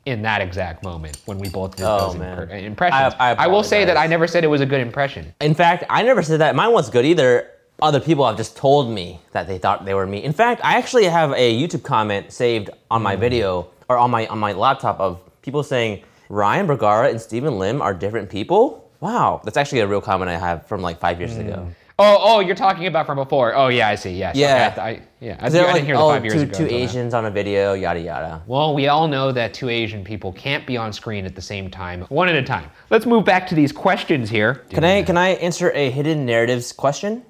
in 0.07 0.21
that 0.21 0.41
exact 0.41 0.83
moment 0.83 1.17
when 1.25 1.37
we 1.37 1.49
both 1.49 1.75
did 1.75 1.85
Oh, 1.85 2.07
those 2.07 2.15
man. 2.15 2.47
impre- 2.47 2.63
impressions. 2.63 3.13
I- 3.19 3.35
I 3.37 3.47
will 3.47 3.61
say 3.61 3.83
that. 3.83 3.97
I 3.97 4.07
never 4.07 4.25
said 4.25 4.45
it 4.45 4.47
was 4.47 4.61
a 4.61 4.65
good 4.65 4.79
impression. 4.79 5.33
In 5.41 5.53
fact, 5.53 5.83
I 5.89 6.01
never 6.01 6.23
said 6.23 6.39
that 6.39 6.55
mine 6.55 6.71
wasn't 6.71 6.93
good 6.93 7.05
either. 7.05 7.51
Other 7.81 7.99
people 7.99 8.25
have 8.25 8.37
just 8.37 8.55
told 8.55 8.89
me 8.89 9.19
that 9.33 9.47
they 9.47 9.57
thought 9.57 9.83
they 9.85 9.93
were 9.93 10.07
me. 10.07 10.23
In 10.23 10.31
fact, 10.33 10.61
I 10.63 10.77
actually 10.77 11.05
have 11.05 11.33
a 11.33 11.53
YouTube 11.61 11.83
comment 11.83 12.31
saved 12.31 12.69
on 12.89 13.03
my 13.03 13.15
mm. 13.15 13.19
video 13.19 13.67
or 13.89 13.97
on 13.97 14.09
my 14.09 14.25
on 14.27 14.39
my 14.39 14.53
laptop 14.53 14.99
of 14.99 15.19
people 15.41 15.61
saying 15.61 16.01
Ryan 16.29 16.65
Bergara 16.67 17.09
and 17.09 17.21
Steven 17.21 17.59
Lim 17.59 17.81
are 17.81 17.93
different 17.93 18.29
people. 18.29 18.89
Wow, 19.01 19.41
that's 19.43 19.57
actually 19.57 19.81
a 19.81 19.87
real 19.87 20.01
comment 20.01 20.29
I 20.31 20.37
have 20.37 20.65
from 20.65 20.81
like 20.81 20.99
five 20.99 21.19
years 21.19 21.37
ago. 21.37 21.67
Mm. 21.67 21.73
Oh, 21.99 22.17
oh, 22.19 22.39
you're 22.41 22.55
talking 22.55 22.85
about 22.85 23.07
from 23.07 23.15
before. 23.15 23.55
Oh, 23.55 23.69
yeah, 23.69 23.89
I 23.89 23.95
see. 23.95 24.11
Yes. 24.11 24.35
Okay, 24.35 24.41
Yeah. 24.41 24.75
I, 24.77 24.81
I, 24.81 25.01
yeah. 25.19 25.37
I, 25.39 25.47
I 25.47 25.49
didn't 25.49 25.85
hear 25.85 25.95
the 25.95 26.01
oh, 26.01 26.09
five 26.09 26.23
years 26.23 26.35
two, 26.35 26.41
ago. 26.41 26.57
two. 26.59 26.67
Asians 26.67 27.15
on 27.15 27.25
a 27.25 27.31
video, 27.31 27.73
yada 27.73 27.99
yada. 27.99 28.43
Well, 28.45 28.75
we 28.75 28.87
all 28.87 29.07
know 29.07 29.31
that 29.31 29.55
two 29.55 29.67
Asian 29.69 30.03
people 30.03 30.31
can't 30.33 30.67
be 30.67 30.77
on 30.77 30.93
screen 30.93 31.25
at 31.25 31.33
the 31.33 31.41
same 31.41 31.71
time, 31.71 32.01
one 32.09 32.29
at 32.29 32.35
a 32.35 32.43
time. 32.43 32.69
Let's 32.91 33.07
move 33.07 33.25
back 33.25 33.47
to 33.47 33.55
these 33.55 33.71
questions 33.71 34.29
here. 34.29 34.65
Can 34.69 34.83
I 34.83 35.01
can 35.01 35.17
I 35.17 35.29
answer 35.29 35.71
a 35.73 35.89
hidden 35.89 36.23
narratives 36.23 36.71
question? 36.71 37.23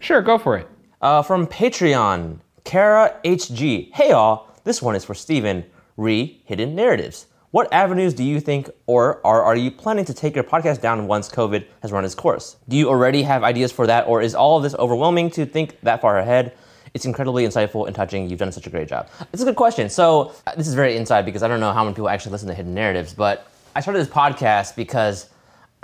Sure, 0.00 0.22
go 0.22 0.38
for 0.38 0.56
it. 0.56 0.66
Uh, 1.02 1.20
from 1.20 1.46
Patreon, 1.46 2.38
Kara 2.64 3.16
HG. 3.22 3.92
Hey 3.92 4.12
all, 4.12 4.50
this 4.64 4.80
one 4.80 4.96
is 4.96 5.04
for 5.04 5.14
Steven. 5.14 5.62
Re 5.98 6.40
Hidden 6.44 6.74
Narratives. 6.74 7.26
What 7.52 7.72
avenues 7.72 8.12
do 8.12 8.24
you 8.24 8.40
think 8.40 8.68
or 8.86 9.24
are, 9.24 9.42
are 9.44 9.56
you 9.56 9.70
planning 9.70 10.04
to 10.06 10.14
take 10.14 10.34
your 10.34 10.42
podcast 10.42 10.80
down 10.80 11.06
once 11.06 11.28
COVID 11.28 11.64
has 11.80 11.92
run 11.92 12.04
its 12.04 12.14
course? 12.14 12.56
Do 12.68 12.76
you 12.76 12.88
already 12.88 13.22
have 13.22 13.44
ideas 13.44 13.70
for 13.70 13.86
that, 13.86 14.08
or 14.08 14.20
is 14.20 14.34
all 14.34 14.56
of 14.56 14.64
this 14.64 14.74
overwhelming 14.74 15.30
to 15.30 15.46
think 15.46 15.80
that 15.82 16.00
far 16.00 16.18
ahead? 16.18 16.56
It's 16.92 17.04
incredibly 17.04 17.46
insightful 17.46 17.86
and 17.86 17.94
touching. 17.94 18.28
You've 18.28 18.40
done 18.40 18.50
such 18.50 18.66
a 18.66 18.70
great 18.70 18.88
job. 18.88 19.08
It's 19.32 19.42
a 19.42 19.44
good 19.44 19.54
question. 19.54 19.88
So, 19.88 20.32
uh, 20.46 20.56
this 20.56 20.66
is 20.66 20.74
very 20.74 20.96
inside 20.96 21.24
because 21.24 21.44
I 21.44 21.48
don't 21.48 21.60
know 21.60 21.72
how 21.72 21.84
many 21.84 21.94
people 21.94 22.08
actually 22.08 22.32
listen 22.32 22.48
to 22.48 22.54
Hidden 22.54 22.74
Narratives, 22.74 23.14
but 23.14 23.46
I 23.76 23.80
started 23.80 24.00
this 24.00 24.08
podcast 24.08 24.74
because 24.74 25.30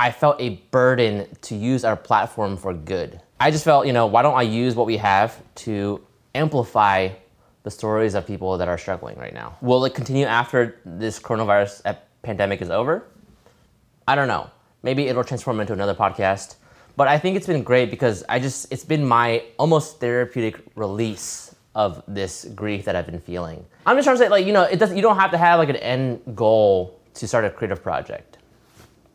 I 0.00 0.10
felt 0.10 0.40
a 0.40 0.56
burden 0.72 1.28
to 1.42 1.54
use 1.54 1.84
our 1.84 1.96
platform 1.96 2.56
for 2.56 2.74
good. 2.74 3.20
I 3.38 3.52
just 3.52 3.64
felt, 3.64 3.86
you 3.86 3.92
know, 3.92 4.06
why 4.06 4.22
don't 4.22 4.36
I 4.36 4.42
use 4.42 4.74
what 4.74 4.86
we 4.86 4.96
have 4.96 5.40
to 5.56 6.04
amplify 6.34 7.10
the 7.62 7.70
stories 7.70 8.14
of 8.14 8.26
people 8.26 8.58
that 8.58 8.68
are 8.68 8.78
struggling 8.78 9.16
right 9.18 9.34
now? 9.34 9.56
Will 9.60 9.84
it 9.84 9.94
continue 9.94 10.26
after 10.26 10.80
this 10.84 11.18
coronavirus 11.18 11.96
pandemic 12.22 12.60
is 12.62 12.70
over? 12.70 13.04
I 14.06 14.14
don't 14.14 14.28
know. 14.28 14.50
Maybe 14.82 15.06
it'll 15.06 15.24
transform 15.24 15.60
into 15.60 15.72
another 15.72 15.94
podcast. 15.94 16.56
But 16.96 17.08
I 17.08 17.18
think 17.18 17.36
it's 17.36 17.46
been 17.46 17.62
great 17.62 17.90
because 17.90 18.22
I 18.28 18.38
just, 18.38 18.70
it's 18.70 18.84
been 18.84 19.06
my 19.06 19.44
almost 19.58 20.00
therapeutic 20.00 20.60
release 20.74 21.54
of 21.74 22.02
this 22.06 22.44
grief 22.54 22.84
that 22.84 22.96
I've 22.96 23.06
been 23.06 23.20
feeling. 23.20 23.64
I'm 23.86 23.96
just 23.96 24.04
trying 24.04 24.16
to 24.16 24.22
say, 24.22 24.28
like, 24.28 24.44
you 24.44 24.52
know, 24.52 24.64
it 24.64 24.78
doesn't, 24.78 24.96
you 24.96 25.02
don't 25.02 25.16
have 25.16 25.30
to 25.30 25.38
have 25.38 25.58
like 25.58 25.70
an 25.70 25.76
end 25.76 26.20
goal 26.34 27.00
to 27.14 27.26
start 27.26 27.44
a 27.44 27.50
creative 27.50 27.82
project. 27.82 28.38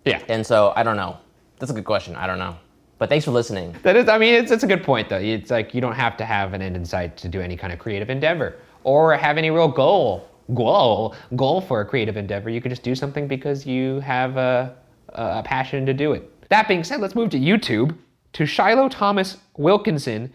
Yeah. 0.05 0.23
And 0.27 0.45
so 0.45 0.73
I 0.75 0.83
don't 0.83 0.97
know. 0.97 1.17
That's 1.59 1.71
a 1.71 1.75
good 1.75 1.85
question. 1.85 2.15
I 2.15 2.25
don't 2.27 2.39
know. 2.39 2.57
But 2.97 3.09
thanks 3.09 3.25
for 3.25 3.31
listening. 3.31 3.75
That 3.83 3.95
is, 3.95 4.09
I 4.09 4.17
mean, 4.17 4.33
it's, 4.33 4.51
it's 4.51 4.63
a 4.63 4.67
good 4.67 4.83
point, 4.83 5.09
though. 5.09 5.17
It's 5.19 5.51
like 5.51 5.73
you 5.73 5.81
don't 5.81 5.93
have 5.95 6.17
to 6.17 6.25
have 6.25 6.53
an 6.53 6.61
end 6.61 6.75
in 6.75 6.83
sight 6.83 7.15
to 7.17 7.27
do 7.27 7.41
any 7.41 7.55
kind 7.55 7.71
of 7.71 7.79
creative 7.79 8.09
endeavor 8.09 8.55
or 8.83 9.15
have 9.15 9.37
any 9.37 9.51
real 9.51 9.67
goal, 9.67 10.27
goal, 10.53 11.15
goal 11.35 11.61
for 11.61 11.81
a 11.81 11.85
creative 11.85 12.17
endeavor. 12.17 12.49
You 12.49 12.61
could 12.61 12.71
just 12.71 12.83
do 12.83 12.95
something 12.95 13.27
because 13.27 13.65
you 13.65 13.99
have 13.99 14.37
a, 14.37 14.75
a 15.09 15.43
passion 15.43 15.85
to 15.85 15.93
do 15.93 16.13
it. 16.13 16.49
That 16.49 16.67
being 16.67 16.83
said, 16.83 17.01
let's 17.01 17.13
move 17.13 17.29
to 17.31 17.39
YouTube 17.39 17.95
to 18.33 18.45
Shiloh 18.45 18.89
Thomas 18.89 19.37
Wilkinson. 19.57 20.33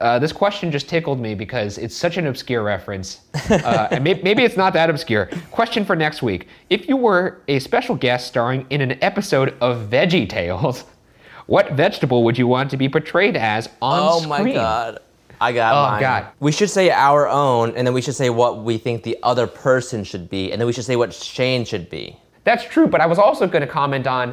Uh, 0.00 0.18
this 0.18 0.32
question 0.32 0.70
just 0.70 0.88
tickled 0.88 1.20
me 1.20 1.34
because 1.34 1.76
it's 1.78 1.96
such 1.96 2.16
an 2.16 2.26
obscure 2.26 2.62
reference. 2.62 3.20
Uh, 3.50 3.88
and 3.90 4.04
may- 4.04 4.20
maybe 4.22 4.44
it's 4.44 4.56
not 4.56 4.72
that 4.72 4.88
obscure. 4.88 5.26
Question 5.50 5.84
for 5.84 5.96
next 5.96 6.22
week. 6.22 6.46
If 6.70 6.88
you 6.88 6.96
were 6.96 7.42
a 7.48 7.58
special 7.58 7.96
guest 7.96 8.28
starring 8.28 8.64
in 8.70 8.80
an 8.80 8.96
episode 9.02 9.56
of 9.60 9.90
Veggie 9.90 10.28
Tales, 10.28 10.84
what 11.50 11.72
vegetable 11.72 12.22
would 12.22 12.38
you 12.38 12.46
want 12.46 12.70
to 12.70 12.76
be 12.76 12.88
portrayed 12.88 13.36
as 13.36 13.68
on 13.82 13.98
Oh 14.00 14.18
screen? 14.20 14.28
my 14.28 14.52
god. 14.52 15.00
I 15.40 15.50
got 15.52 15.72
Oh, 15.74 15.90
mine. 15.90 16.00
God. 16.00 16.26
We 16.38 16.52
should 16.52 16.70
say 16.70 16.90
our 16.92 17.26
own, 17.28 17.74
and 17.74 17.84
then 17.84 17.92
we 17.92 18.00
should 18.00 18.14
say 18.14 18.30
what 18.30 18.62
we 18.62 18.78
think 18.78 19.02
the 19.02 19.18
other 19.24 19.48
person 19.48 20.04
should 20.04 20.30
be, 20.30 20.52
and 20.52 20.60
then 20.60 20.66
we 20.66 20.72
should 20.72 20.84
say 20.84 20.94
what 20.94 21.12
Shane 21.12 21.64
should 21.64 21.90
be. 21.90 22.16
That's 22.44 22.62
true, 22.62 22.86
but 22.86 23.00
I 23.00 23.06
was 23.06 23.18
also 23.18 23.48
going 23.48 23.62
to 23.62 23.66
comment 23.66 24.06
on 24.06 24.32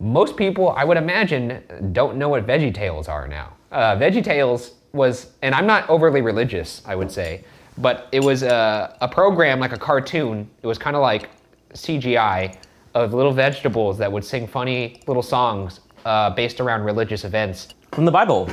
most 0.00 0.36
people, 0.36 0.70
I 0.70 0.82
would 0.82 0.96
imagine, 0.96 1.62
don't 1.92 2.16
know 2.16 2.28
what 2.28 2.48
Veggie 2.48 2.74
Tales 2.74 3.06
are 3.06 3.28
now. 3.28 3.52
Uh, 3.70 3.94
Veggie 3.96 4.24
Tales 4.24 4.72
was, 4.92 5.34
and 5.42 5.54
I'm 5.54 5.66
not 5.68 5.88
overly 5.88 6.20
religious, 6.20 6.82
I 6.84 6.96
would 6.96 7.12
say, 7.12 7.44
but 7.78 8.08
it 8.10 8.24
was 8.24 8.42
a, 8.42 8.96
a 9.00 9.06
program 9.06 9.60
like 9.60 9.72
a 9.72 9.78
cartoon. 9.78 10.50
It 10.62 10.66
was 10.66 10.78
kind 10.78 10.96
of 10.96 11.02
like 11.02 11.28
CGI 11.74 12.56
of 12.94 13.14
little 13.14 13.32
vegetables 13.32 13.98
that 13.98 14.10
would 14.10 14.24
sing 14.24 14.48
funny 14.48 15.00
little 15.06 15.22
songs 15.22 15.80
uh, 16.06 16.30
based 16.30 16.60
around 16.60 16.84
religious 16.84 17.24
events. 17.24 17.74
From 17.92 18.04
the 18.04 18.12
Bible. 18.12 18.48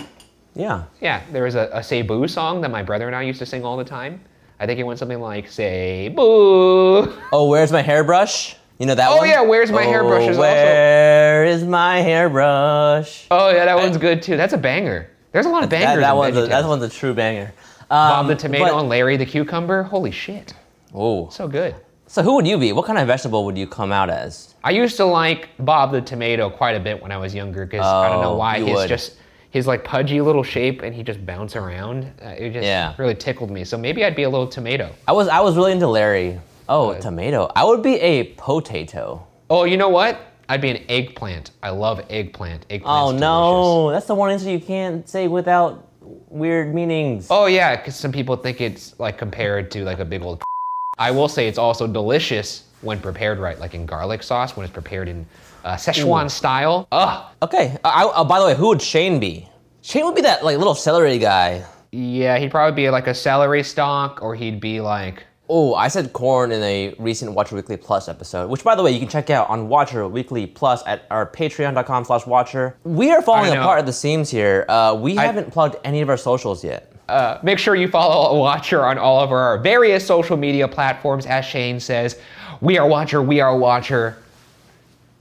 Yeah. 0.56 0.84
Yeah, 1.02 1.22
there 1.32 1.44
was 1.44 1.56
a, 1.56 1.70
a 1.72 1.84
Say 1.84 2.02
Boo 2.02 2.28
song 2.28 2.62
that 2.62 2.72
my 2.72 2.84
brother 2.84 3.08
and 3.08 3.16
I 3.16 3.22
used 3.22 3.40
to 3.40 3.46
sing 3.46 3.64
all 3.64 3.78
the 3.78 3.84
time. 3.86 4.20
I 4.60 4.66
think 4.66 4.80
it 4.80 4.84
went 4.84 5.00
something 5.00 5.20
like 5.20 5.48
Say 5.50 6.10
Boo. 6.10 7.14
Oh, 7.32 7.48
where's 7.50 7.72
my 7.72 7.82
hairbrush? 7.82 8.56
You 8.80 8.88
know 8.88 8.96
that 8.96 9.10
Oh, 9.10 9.18
one? 9.18 9.30
yeah, 9.30 9.42
Where's 9.42 9.72
My 9.72 9.84
Hairbrush 9.84 10.24
Oh, 10.24 10.30
is 10.30 10.38
also- 10.38 10.42
Where 10.42 11.46
is 11.46 11.64
my 11.64 12.02
hairbrush? 12.02 13.28
Oh 13.30 13.50
yeah, 13.52 13.66
that 13.66 13.78
one's 13.78 13.98
good 13.98 14.22
too. 14.24 14.36
That's 14.36 14.54
a 14.54 14.58
banger. 14.58 15.10
There's 15.32 15.46
a 15.46 15.50
lot 15.50 15.64
of 15.64 15.70
bangers. 15.70 16.02
that 16.02 16.10
in 16.12 16.18
one's 16.18 16.38
a, 16.38 16.48
that 16.48 16.66
one's 16.68 16.84
a 16.84 16.90
true 16.90 17.14
banger. 17.14 17.54
Bob 17.90 18.22
Um, 18.22 18.28
the 18.28 18.36
tomato 18.36 18.66
but- 18.66 18.80
and 18.80 18.90
Larry 18.90 19.16
the 19.18 19.26
cucumber. 19.28 19.84
Holy 19.84 20.12
shit, 20.12 20.54
Oh. 20.94 21.30
so 21.30 21.48
good. 21.48 21.76
So 22.08 22.24
who 22.24 22.36
would 22.36 22.48
you 22.48 22.58
be? 22.58 22.74
What 22.74 22.86
kind 22.86 22.98
of 23.00 23.08
vegetable 23.08 23.46
would 23.46 23.58
you 23.58 23.68
come 23.68 23.92
out 23.92 24.10
as? 24.10 24.53
I 24.64 24.72
used 24.72 24.96
to 24.98 25.06
like 25.06 25.50
Bob 25.60 25.92
the 25.92 26.02
tomato 26.02 26.50
quite 26.50 26.76
a 26.76 26.80
bit 26.80 27.02
when 27.02 27.12
I 27.12 27.18
was 27.18 27.36
younger 27.36 27.66
because 27.66 27.86
I 27.86 28.10
don't 28.10 28.22
know 28.22 28.32
Oh, 28.34 28.38
why 28.38 28.60
his 28.60 28.70
would. 28.74 28.88
just 28.90 29.18
his 29.50 29.68
like 29.68 29.84
pudgy 29.84 30.22
little 30.22 30.44
shape 30.44 30.82
and 30.84 30.96
he 30.96 31.04
just 31.04 31.26
bounce 31.26 31.56
around. 31.56 32.06
Uh, 32.24 32.30
it 32.30 32.52
just 32.52 32.66
Yeah. 32.66 32.94
really 32.98 33.14
tickled 33.16 33.52
me. 33.52 33.64
So 33.66 33.78
maybe 33.78 34.06
I'd 34.06 34.16
be 34.16 34.24
a 34.24 34.30
little 34.30 34.48
tomato. 34.48 34.90
I 35.08 35.12
was 35.12 35.28
I 35.28 35.42
was 35.42 35.56
really 35.58 35.74
into 35.74 35.88
Larry. 35.88 36.40
Oh, 36.70 36.94
tomato. 37.00 37.52
I 37.56 37.66
would 37.66 37.84
be 37.84 37.96
a 37.96 38.24
potato. 38.38 39.28
Oh, 39.50 39.66
you 39.66 39.76
know 39.76 39.90
what? 39.90 40.18
I'd 40.48 40.62
be 40.62 40.70
an 40.70 40.84
eggplant. 40.88 41.52
I 41.62 41.70
love 41.72 42.02
eggplant. 42.10 42.66
Eggplant's 42.70 42.84
Oh 42.86 43.08
delicious. 43.08 43.22
no, 43.22 43.92
that's 43.92 44.06
the 44.08 44.16
one 44.16 44.32
answer 44.32 44.50
you 44.50 44.60
can't 44.60 45.08
say 45.08 45.28
without 45.28 45.90
weird 46.30 46.74
meanings. 46.74 47.28
Oh 47.30 47.48
yeah, 47.48 47.76
because 47.76 47.96
some 47.98 48.12
people 48.14 48.38
think 48.38 48.62
it's 48.62 48.98
like 48.98 49.18
compared 49.18 49.72
to 49.72 49.84
like 49.84 50.00
a 50.00 50.06
big 50.06 50.22
old. 50.22 50.42
I 50.98 51.12
will 51.12 51.28
say 51.28 51.48
it's 51.50 51.58
also 51.58 51.86
delicious 51.86 52.64
when 52.84 53.00
prepared 53.00 53.40
right, 53.40 53.60
like 53.60 53.74
in 53.74 53.86
garlic 53.86 54.24
sauce 54.24 54.56
when 54.56 54.64
it's 54.66 54.74
prepared 54.74 55.08
in 55.08 55.26
uh, 55.64 55.76
Szechuan 55.76 56.30
style. 56.30 56.88
Ugh. 56.92 57.26
Okay. 57.42 57.78
I, 57.84 58.04
I, 58.04 58.12
oh, 58.16 58.26
by 58.26 58.40
the 58.40 58.46
way, 58.46 58.56
who 58.56 58.68
would 58.70 58.82
Shane 58.82 59.20
be? 59.20 59.48
Shane 59.82 60.06
would 60.06 60.16
be 60.16 60.22
that 60.22 60.44
like 60.44 60.58
little 60.58 60.76
celery 60.76 61.18
guy. 61.18 61.66
Yeah, 61.92 62.38
he'd 62.40 62.52
probably 62.52 62.76
be 62.76 62.90
like 62.90 63.08
a 63.08 63.14
celery 63.14 63.64
stalk, 63.64 64.22
or 64.22 64.34
he'd 64.36 64.60
be 64.60 64.82
like. 64.82 65.24
Oh, 65.50 65.76
I 65.76 65.90
said 65.90 66.14
corn 66.14 66.52
in 66.52 66.64
a 66.64 66.96
recent 66.98 67.34
Watcher 67.34 67.56
Weekly 67.56 67.78
Plus 67.78 68.08
episode, 68.08 68.50
which 68.50 68.64
by 68.64 68.76
the 68.76 68.82
way 68.82 68.92
you 68.92 69.00
can 69.00 69.10
check 69.10 69.30
out 69.30 69.50
on 69.50 69.68
Watcher 69.68 70.08
Weekly 70.08 70.48
Plus 70.48 70.82
at 70.88 71.06
our 71.12 71.30
patreon.com 71.30 72.06
slash 72.06 72.26
watcher. 72.26 72.78
We 72.86 73.12
are 73.12 73.22
falling 73.22 73.52
apart 73.52 73.80
at 73.80 73.86
the 73.86 73.94
seams 73.94 74.30
here. 74.32 74.66
Uh, 74.70 74.98
we 75.00 75.18
I- 75.18 75.26
haven't 75.26 75.52
plugged 75.52 75.76
any 75.84 76.02
of 76.02 76.10
our 76.10 76.18
socials 76.18 76.64
yet. 76.64 76.90
Uh, 77.10 77.38
make 77.44 77.60
sure 77.60 77.76
you 77.76 77.90
follow 77.90 78.40
Watcher 78.40 78.86
on 78.86 78.98
all 78.98 79.20
of 79.20 79.32
our 79.34 79.58
various 79.58 80.08
social 80.08 80.38
media 80.38 80.68
platforms. 80.70 81.26
As 81.26 81.44
Shane 81.44 81.80
says, 81.80 82.18
we 82.64 82.78
are 82.78 82.88
Watcher, 82.88 83.22
we 83.22 83.42
are 83.42 83.56
Watcher, 83.58 84.18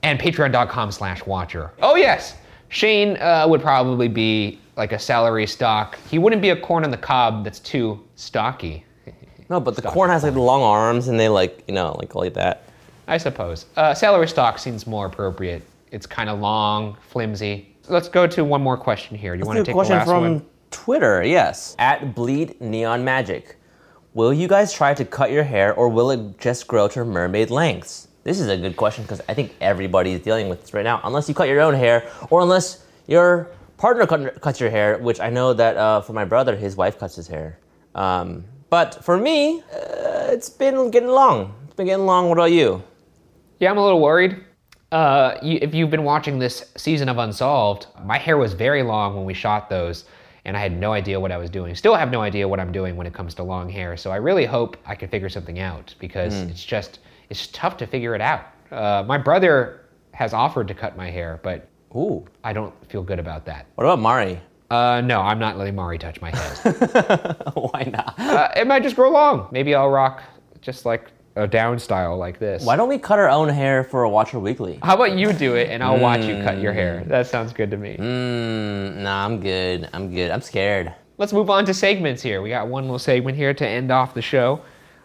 and 0.01 0.17
patreon.com 0.17 0.91
slash 0.93 1.25
Watcher. 1.25 1.71
Oh, 1.81 1.95
yes, 1.95 2.35
Shane 2.69 3.17
uh, 3.17 3.45
would 3.49 3.61
probably 3.61 4.07
be 4.07 4.59
like 4.77 4.93
a 4.93 4.99
celery 4.99 5.45
stalk. 5.45 5.99
He 6.09 6.17
wouldn't 6.17 6.41
be 6.41 6.51
a 6.51 6.55
corn 6.55 6.85
on 6.85 6.89
the 6.89 6.97
cob 6.97 7.43
that's 7.43 7.59
too 7.59 8.03
stocky. 8.15 8.85
No, 9.49 9.59
but 9.59 9.75
the 9.75 9.81
corn 9.81 10.09
has 10.09 10.23
like 10.23 10.33
the 10.33 10.41
long 10.41 10.63
arms 10.63 11.09
and 11.09 11.19
they 11.19 11.27
like, 11.27 11.63
you 11.67 11.75
know, 11.75 11.95
like 11.99 12.15
like 12.15 12.33
that. 12.33 12.63
I 13.07 13.17
suppose. 13.17 13.65
Uh, 13.75 13.93
celery 13.93 14.27
stalk 14.27 14.57
seems 14.57 14.87
more 14.87 15.05
appropriate. 15.05 15.61
It's 15.91 16.07
kind 16.07 16.29
of 16.29 16.39
long, 16.39 16.97
flimsy. 17.09 17.75
Let's 17.89 18.07
go 18.07 18.25
to 18.25 18.45
one 18.45 18.63
more 18.63 18.77
question 18.77 19.17
here. 19.17 19.35
Do 19.35 19.41
you 19.41 19.45
want 19.45 19.57
to 19.57 19.63
take 19.65 19.73
a 19.73 19.73
question 19.73 19.95
the 19.95 19.97
last 19.99 20.07
from 20.07 20.21
one? 20.21 20.45
Twitter, 20.71 21.23
yes. 21.23 21.75
At 21.77 22.15
Bleed 22.15 22.59
Neon 22.61 23.03
Magic. 23.03 23.57
Will 24.15 24.31
you 24.31 24.47
guys 24.47 24.71
try 24.71 24.93
to 24.93 25.03
cut 25.05 25.31
your 25.31 25.43
hair 25.43 25.73
or 25.73 25.89
will 25.89 26.11
it 26.11 26.37
just 26.39 26.67
grow 26.67 26.87
to 26.89 27.03
mermaid 27.03 27.49
lengths? 27.49 28.07
This 28.23 28.39
is 28.39 28.47
a 28.47 28.55
good 28.55 28.77
question 28.77 29.03
because 29.03 29.21
I 29.27 29.33
think 29.33 29.55
everybody 29.59 30.11
is 30.11 30.21
dealing 30.21 30.49
with 30.49 30.61
this 30.61 30.71
right 30.71 30.83
now, 30.83 31.01
unless 31.03 31.27
you 31.27 31.33
cut 31.33 31.47
your 31.47 31.61
own 31.61 31.73
hair 31.73 32.07
or 32.29 32.41
unless 32.41 32.85
your 33.07 33.49
partner 33.77 34.05
cut, 34.05 34.39
cuts 34.39 34.59
your 34.59 34.69
hair, 34.69 34.99
which 34.99 35.19
I 35.19 35.31
know 35.31 35.51
that 35.53 35.77
uh, 35.77 36.01
for 36.01 36.13
my 36.13 36.25
brother, 36.25 36.55
his 36.55 36.75
wife 36.75 36.99
cuts 36.99 37.15
his 37.15 37.27
hair. 37.27 37.57
Um, 37.95 38.43
but 38.69 39.03
for 39.03 39.17
me, 39.17 39.61
uh, 39.73 40.29
it's 40.29 40.47
been 40.47 40.91
getting 40.91 41.09
long. 41.09 41.55
It's 41.65 41.73
been 41.73 41.87
getting 41.87 42.05
long. 42.05 42.29
What 42.29 42.37
about 42.37 42.51
you? 42.51 42.83
Yeah, 43.59 43.71
I'm 43.71 43.79
a 43.79 43.83
little 43.83 43.99
worried. 43.99 44.43
Uh, 44.91 45.39
you, 45.41 45.57
if 45.59 45.73
you've 45.73 45.89
been 45.89 46.03
watching 46.03 46.37
this 46.37 46.71
season 46.77 47.09
of 47.09 47.17
Unsolved, 47.17 47.87
my 48.05 48.19
hair 48.19 48.37
was 48.37 48.53
very 48.53 48.83
long 48.83 49.15
when 49.15 49.25
we 49.25 49.33
shot 49.33 49.71
those, 49.71 50.05
and 50.45 50.57
I 50.57 50.59
had 50.59 50.77
no 50.77 50.93
idea 50.93 51.19
what 51.19 51.31
I 51.31 51.37
was 51.37 51.49
doing. 51.49 51.73
Still 51.75 51.95
have 51.95 52.11
no 52.11 52.21
idea 52.21 52.47
what 52.47 52.59
I'm 52.59 52.71
doing 52.71 52.95
when 52.95 53.07
it 53.07 53.13
comes 53.13 53.33
to 53.35 53.43
long 53.43 53.69
hair. 53.69 53.95
So 53.95 54.11
I 54.11 54.17
really 54.17 54.45
hope 54.45 54.77
I 54.85 54.95
can 54.95 55.09
figure 55.09 55.29
something 55.29 55.59
out 55.59 55.95
because 55.99 56.33
it's 56.43 56.63
just 56.63 56.99
it's 57.29 57.47
tough 57.47 57.77
to 57.77 57.87
figure 57.87 58.15
it 58.15 58.21
out. 58.21 58.45
Uh, 58.71 59.03
my 59.07 59.17
brother 59.17 59.81
has 60.11 60.33
offered 60.33 60.67
to 60.67 60.73
cut 60.73 60.97
my 60.97 61.09
hair, 61.09 61.39
but 61.43 61.67
Ooh. 61.95 62.25
I 62.43 62.53
don't 62.53 62.73
feel 62.89 63.03
good 63.03 63.19
about 63.19 63.45
that. 63.45 63.67
What 63.75 63.85
about 63.85 63.99
Mari? 63.99 64.39
Uh, 64.69 65.01
no, 65.01 65.21
I'm 65.21 65.39
not 65.39 65.57
letting 65.57 65.75
Mari 65.75 65.99
touch 65.99 66.19
my 66.21 66.31
head. 66.35 66.57
Why 67.53 67.89
not? 67.91 68.19
uh, 68.19 68.49
it 68.55 68.65
might 68.67 68.83
just 68.83 68.95
grow 68.95 69.11
long. 69.11 69.47
Maybe 69.51 69.75
I'll 69.75 69.89
rock 69.89 70.23
just 70.61 70.85
like 70.85 71.11
a 71.35 71.47
down 71.47 71.79
style 71.79 72.17
like 72.17 72.39
this. 72.39 72.63
Why 72.63 72.75
don't 72.75 72.89
we 72.89 72.97
cut 72.97 73.17
our 73.19 73.29
own 73.29 73.49
hair 73.49 73.83
for 73.83 74.03
a 74.03 74.09
Watcher 74.09 74.39
Weekly? 74.39 74.79
How 74.83 74.95
about 74.95 75.17
you 75.17 75.33
do 75.33 75.55
it 75.55 75.69
and 75.69 75.83
I'll 75.83 75.99
watch 75.99 76.21
you 76.25 76.41
cut 76.43 76.59
your 76.59 76.73
hair? 76.73 77.03
That 77.07 77.27
sounds 77.27 77.53
good 77.53 77.71
to 77.71 77.77
me. 77.77 77.97
Mm, 77.97 78.97
nah, 78.97 79.25
I'm 79.25 79.39
good. 79.39 79.89
I'm 79.93 80.13
good. 80.13 80.29
I'm 80.31 80.41
scared. 80.41 80.93
Let's 81.17 81.33
move 81.33 81.49
on 81.49 81.65
to 81.65 81.73
segments 81.73 82.21
here. 82.21 82.41
We 82.41 82.49
got 82.49 82.67
one 82.67 82.83
little 82.83 82.99
segment 82.99 83.37
here 83.37 83.53
to 83.53 83.67
end 83.67 83.91
off 83.91 84.13
the 84.13 84.21
show. 84.21 84.61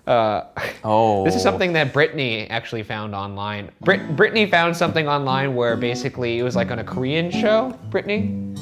Uh, 0.06 0.44
Oh. 0.84 1.24
This 1.28 1.34
is 1.34 1.42
something 1.42 1.72
that 1.74 1.92
Brittany 1.92 2.48
actually 2.50 2.82
found 2.82 3.14
online. 3.14 3.70
Brit- 3.82 4.16
Brittany 4.16 4.46
found 4.46 4.76
something 4.76 5.06
online 5.08 5.54
where 5.54 5.76
basically 5.76 6.38
it 6.38 6.42
was 6.42 6.56
like 6.56 6.70
on 6.70 6.78
a 6.78 6.84
Korean 6.84 7.30
show. 7.30 7.78
Brittany? 7.90 8.54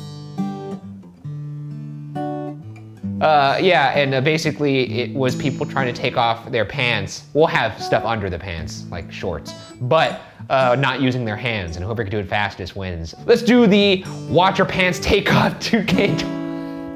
Uh, 3.21 3.59
yeah, 3.63 3.97
and 3.99 4.15
uh, 4.15 4.21
basically 4.21 5.01
it 5.01 5.15
was 5.15 5.35
people 5.35 5.65
trying 5.65 5.93
to 5.93 5.99
take 5.99 6.17
off 6.17 6.51
their 6.51 6.65
pants. 6.65 7.25
We'll 7.33 7.47
have 7.47 7.81
stuff 7.83 8.05
under 8.05 8.29
the 8.29 8.39
pants, 8.39 8.85
like 8.91 9.11
shorts, 9.11 9.55
but 9.81 10.21
uh, 10.51 10.77
not 10.79 11.01
using 11.01 11.25
their 11.25 11.37
hands, 11.37 11.77
and 11.77 11.85
whoever 11.85 12.03
can 12.03 12.11
do 12.11 12.19
it 12.19 12.29
fastest 12.29 12.77
wins. 12.77 13.15
Let's 13.25 13.43
do 13.43 13.67
the 13.67 14.05
watch 14.29 14.59
your 14.59 14.67
pants 14.67 14.99
take 14.99 15.33
off 15.33 15.55
2K 15.61 16.37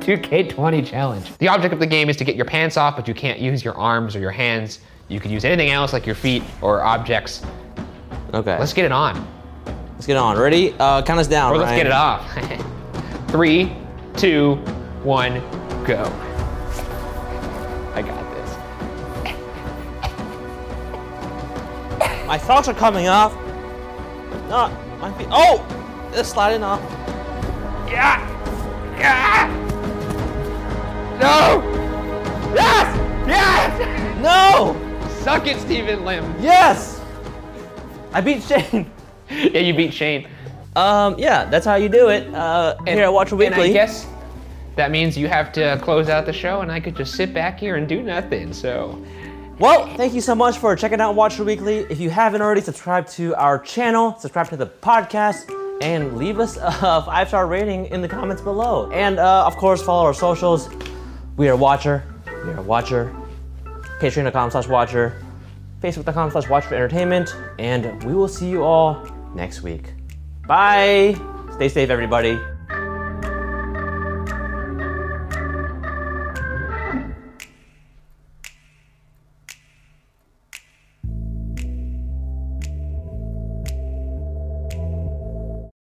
2K20 0.00 0.86
challenge. 0.86 1.36
The 1.38 1.48
object 1.48 1.72
of 1.72 1.80
the 1.80 1.86
game 1.86 2.08
is 2.08 2.16
to 2.16 2.24
get 2.24 2.34
your 2.34 2.44
pants 2.44 2.76
off, 2.76 2.96
but 2.96 3.06
you 3.06 3.14
can't 3.14 3.38
use 3.38 3.64
your 3.64 3.76
arms 3.76 4.16
or 4.16 4.18
your 4.18 4.30
hands. 4.30 4.80
You 5.08 5.20
could 5.20 5.30
use 5.30 5.44
anything 5.44 5.70
else 5.70 5.92
like 5.92 6.06
your 6.06 6.14
feet 6.14 6.42
or 6.62 6.82
objects. 6.82 7.42
Okay. 8.32 8.58
Let's 8.58 8.72
get 8.72 8.84
it 8.84 8.92
on. 8.92 9.26
Let's 9.94 10.06
get 10.06 10.14
it 10.14 10.18
on. 10.18 10.38
Ready? 10.38 10.74
Uh, 10.78 11.02
count 11.02 11.20
us 11.20 11.26
down. 11.26 11.52
Or 11.52 11.58
let's 11.58 11.70
Ryan. 11.70 11.78
get 11.78 11.86
it 11.86 11.92
off. 11.92 13.28
Three, 13.30 13.72
two, 14.16 14.54
one, 15.02 15.42
go. 15.84 16.04
I 17.94 18.02
got 18.02 18.30
this. 18.34 18.50
My 22.26 22.38
socks 22.38 22.68
are 22.68 22.74
coming 22.74 23.08
off. 23.08 23.34
No, 24.48 24.68
my 25.00 25.12
feet. 25.18 25.28
Oh, 25.30 25.64
they're 26.12 26.24
sliding 26.24 26.62
off. 26.62 26.80
Yeah! 27.88 28.18
Yeah! 28.98 29.48
No! 31.20 31.62
Yes! 32.54 32.96
Yes! 33.28 34.20
No. 34.22 34.76
Suck 35.22 35.46
it, 35.46 35.58
Steven 35.60 36.04
Lim. 36.04 36.24
Yes. 36.40 37.00
I 38.12 38.20
beat 38.20 38.42
Shane. 38.42 38.90
Yeah, 39.30 39.60
you 39.60 39.74
beat 39.74 39.94
Shane. 39.94 40.26
Um, 40.74 41.14
yeah, 41.16 41.44
that's 41.44 41.64
how 41.64 41.76
you 41.76 41.88
do 41.88 42.08
it. 42.08 42.26
Uh, 42.34 42.74
here 42.84 43.04
at 43.04 43.12
Watcher 43.12 43.36
And 43.36 43.54
I 43.54 43.58
Weekly. 43.58 43.72
guess 43.72 44.08
that 44.76 44.90
means 44.90 45.16
you 45.16 45.28
have 45.28 45.52
to 45.52 45.78
close 45.82 46.08
out 46.08 46.26
the 46.26 46.32
show, 46.32 46.60
and 46.60 46.70
I 46.70 46.80
could 46.80 46.96
just 46.96 47.14
sit 47.14 47.34
back 47.34 47.58
here 47.58 47.76
and 47.76 47.88
do 47.88 48.02
nothing. 48.02 48.52
So, 48.52 49.02
Well, 49.58 49.94
thank 49.96 50.14
you 50.14 50.20
so 50.20 50.34
much 50.34 50.58
for 50.58 50.74
checking 50.76 51.00
out 51.00 51.14
Watcher 51.14 51.44
Weekly. 51.44 51.78
If 51.90 52.00
you 52.00 52.08
haven't 52.10 52.40
already, 52.40 52.60
subscribe 52.60 53.06
to 53.08 53.34
our 53.34 53.58
channel, 53.58 54.16
subscribe 54.18 54.48
to 54.50 54.56
the 54.56 54.66
podcast, 54.66 55.52
and 55.82 56.16
leave 56.16 56.38
us 56.40 56.56
a 56.60 56.70
five 57.02 57.28
star 57.28 57.46
rating 57.46 57.86
in 57.86 58.00
the 58.02 58.08
comments 58.08 58.42
below. 58.42 58.90
And 58.90 59.18
uh, 59.18 59.46
of 59.46 59.56
course, 59.56 59.82
follow 59.82 60.04
our 60.06 60.14
socials. 60.14 60.68
We 61.36 61.48
are 61.48 61.56
Watcher. 61.56 62.02
We 62.44 62.52
are 62.52 62.62
Watcher. 62.62 63.14
Patreon.com 64.00 64.50
slash 64.50 64.66
Watcher. 64.66 65.22
Facebook.com 65.82 66.30
slash 66.30 66.48
Watcher 66.48 66.74
Entertainment. 66.74 67.34
And 67.58 68.02
we 68.04 68.14
will 68.14 68.28
see 68.28 68.48
you 68.48 68.62
all 68.62 69.06
next 69.34 69.62
week. 69.62 69.92
Bye. 70.46 71.16
Stay 71.54 71.68
safe, 71.68 71.90
everybody. 71.90 72.38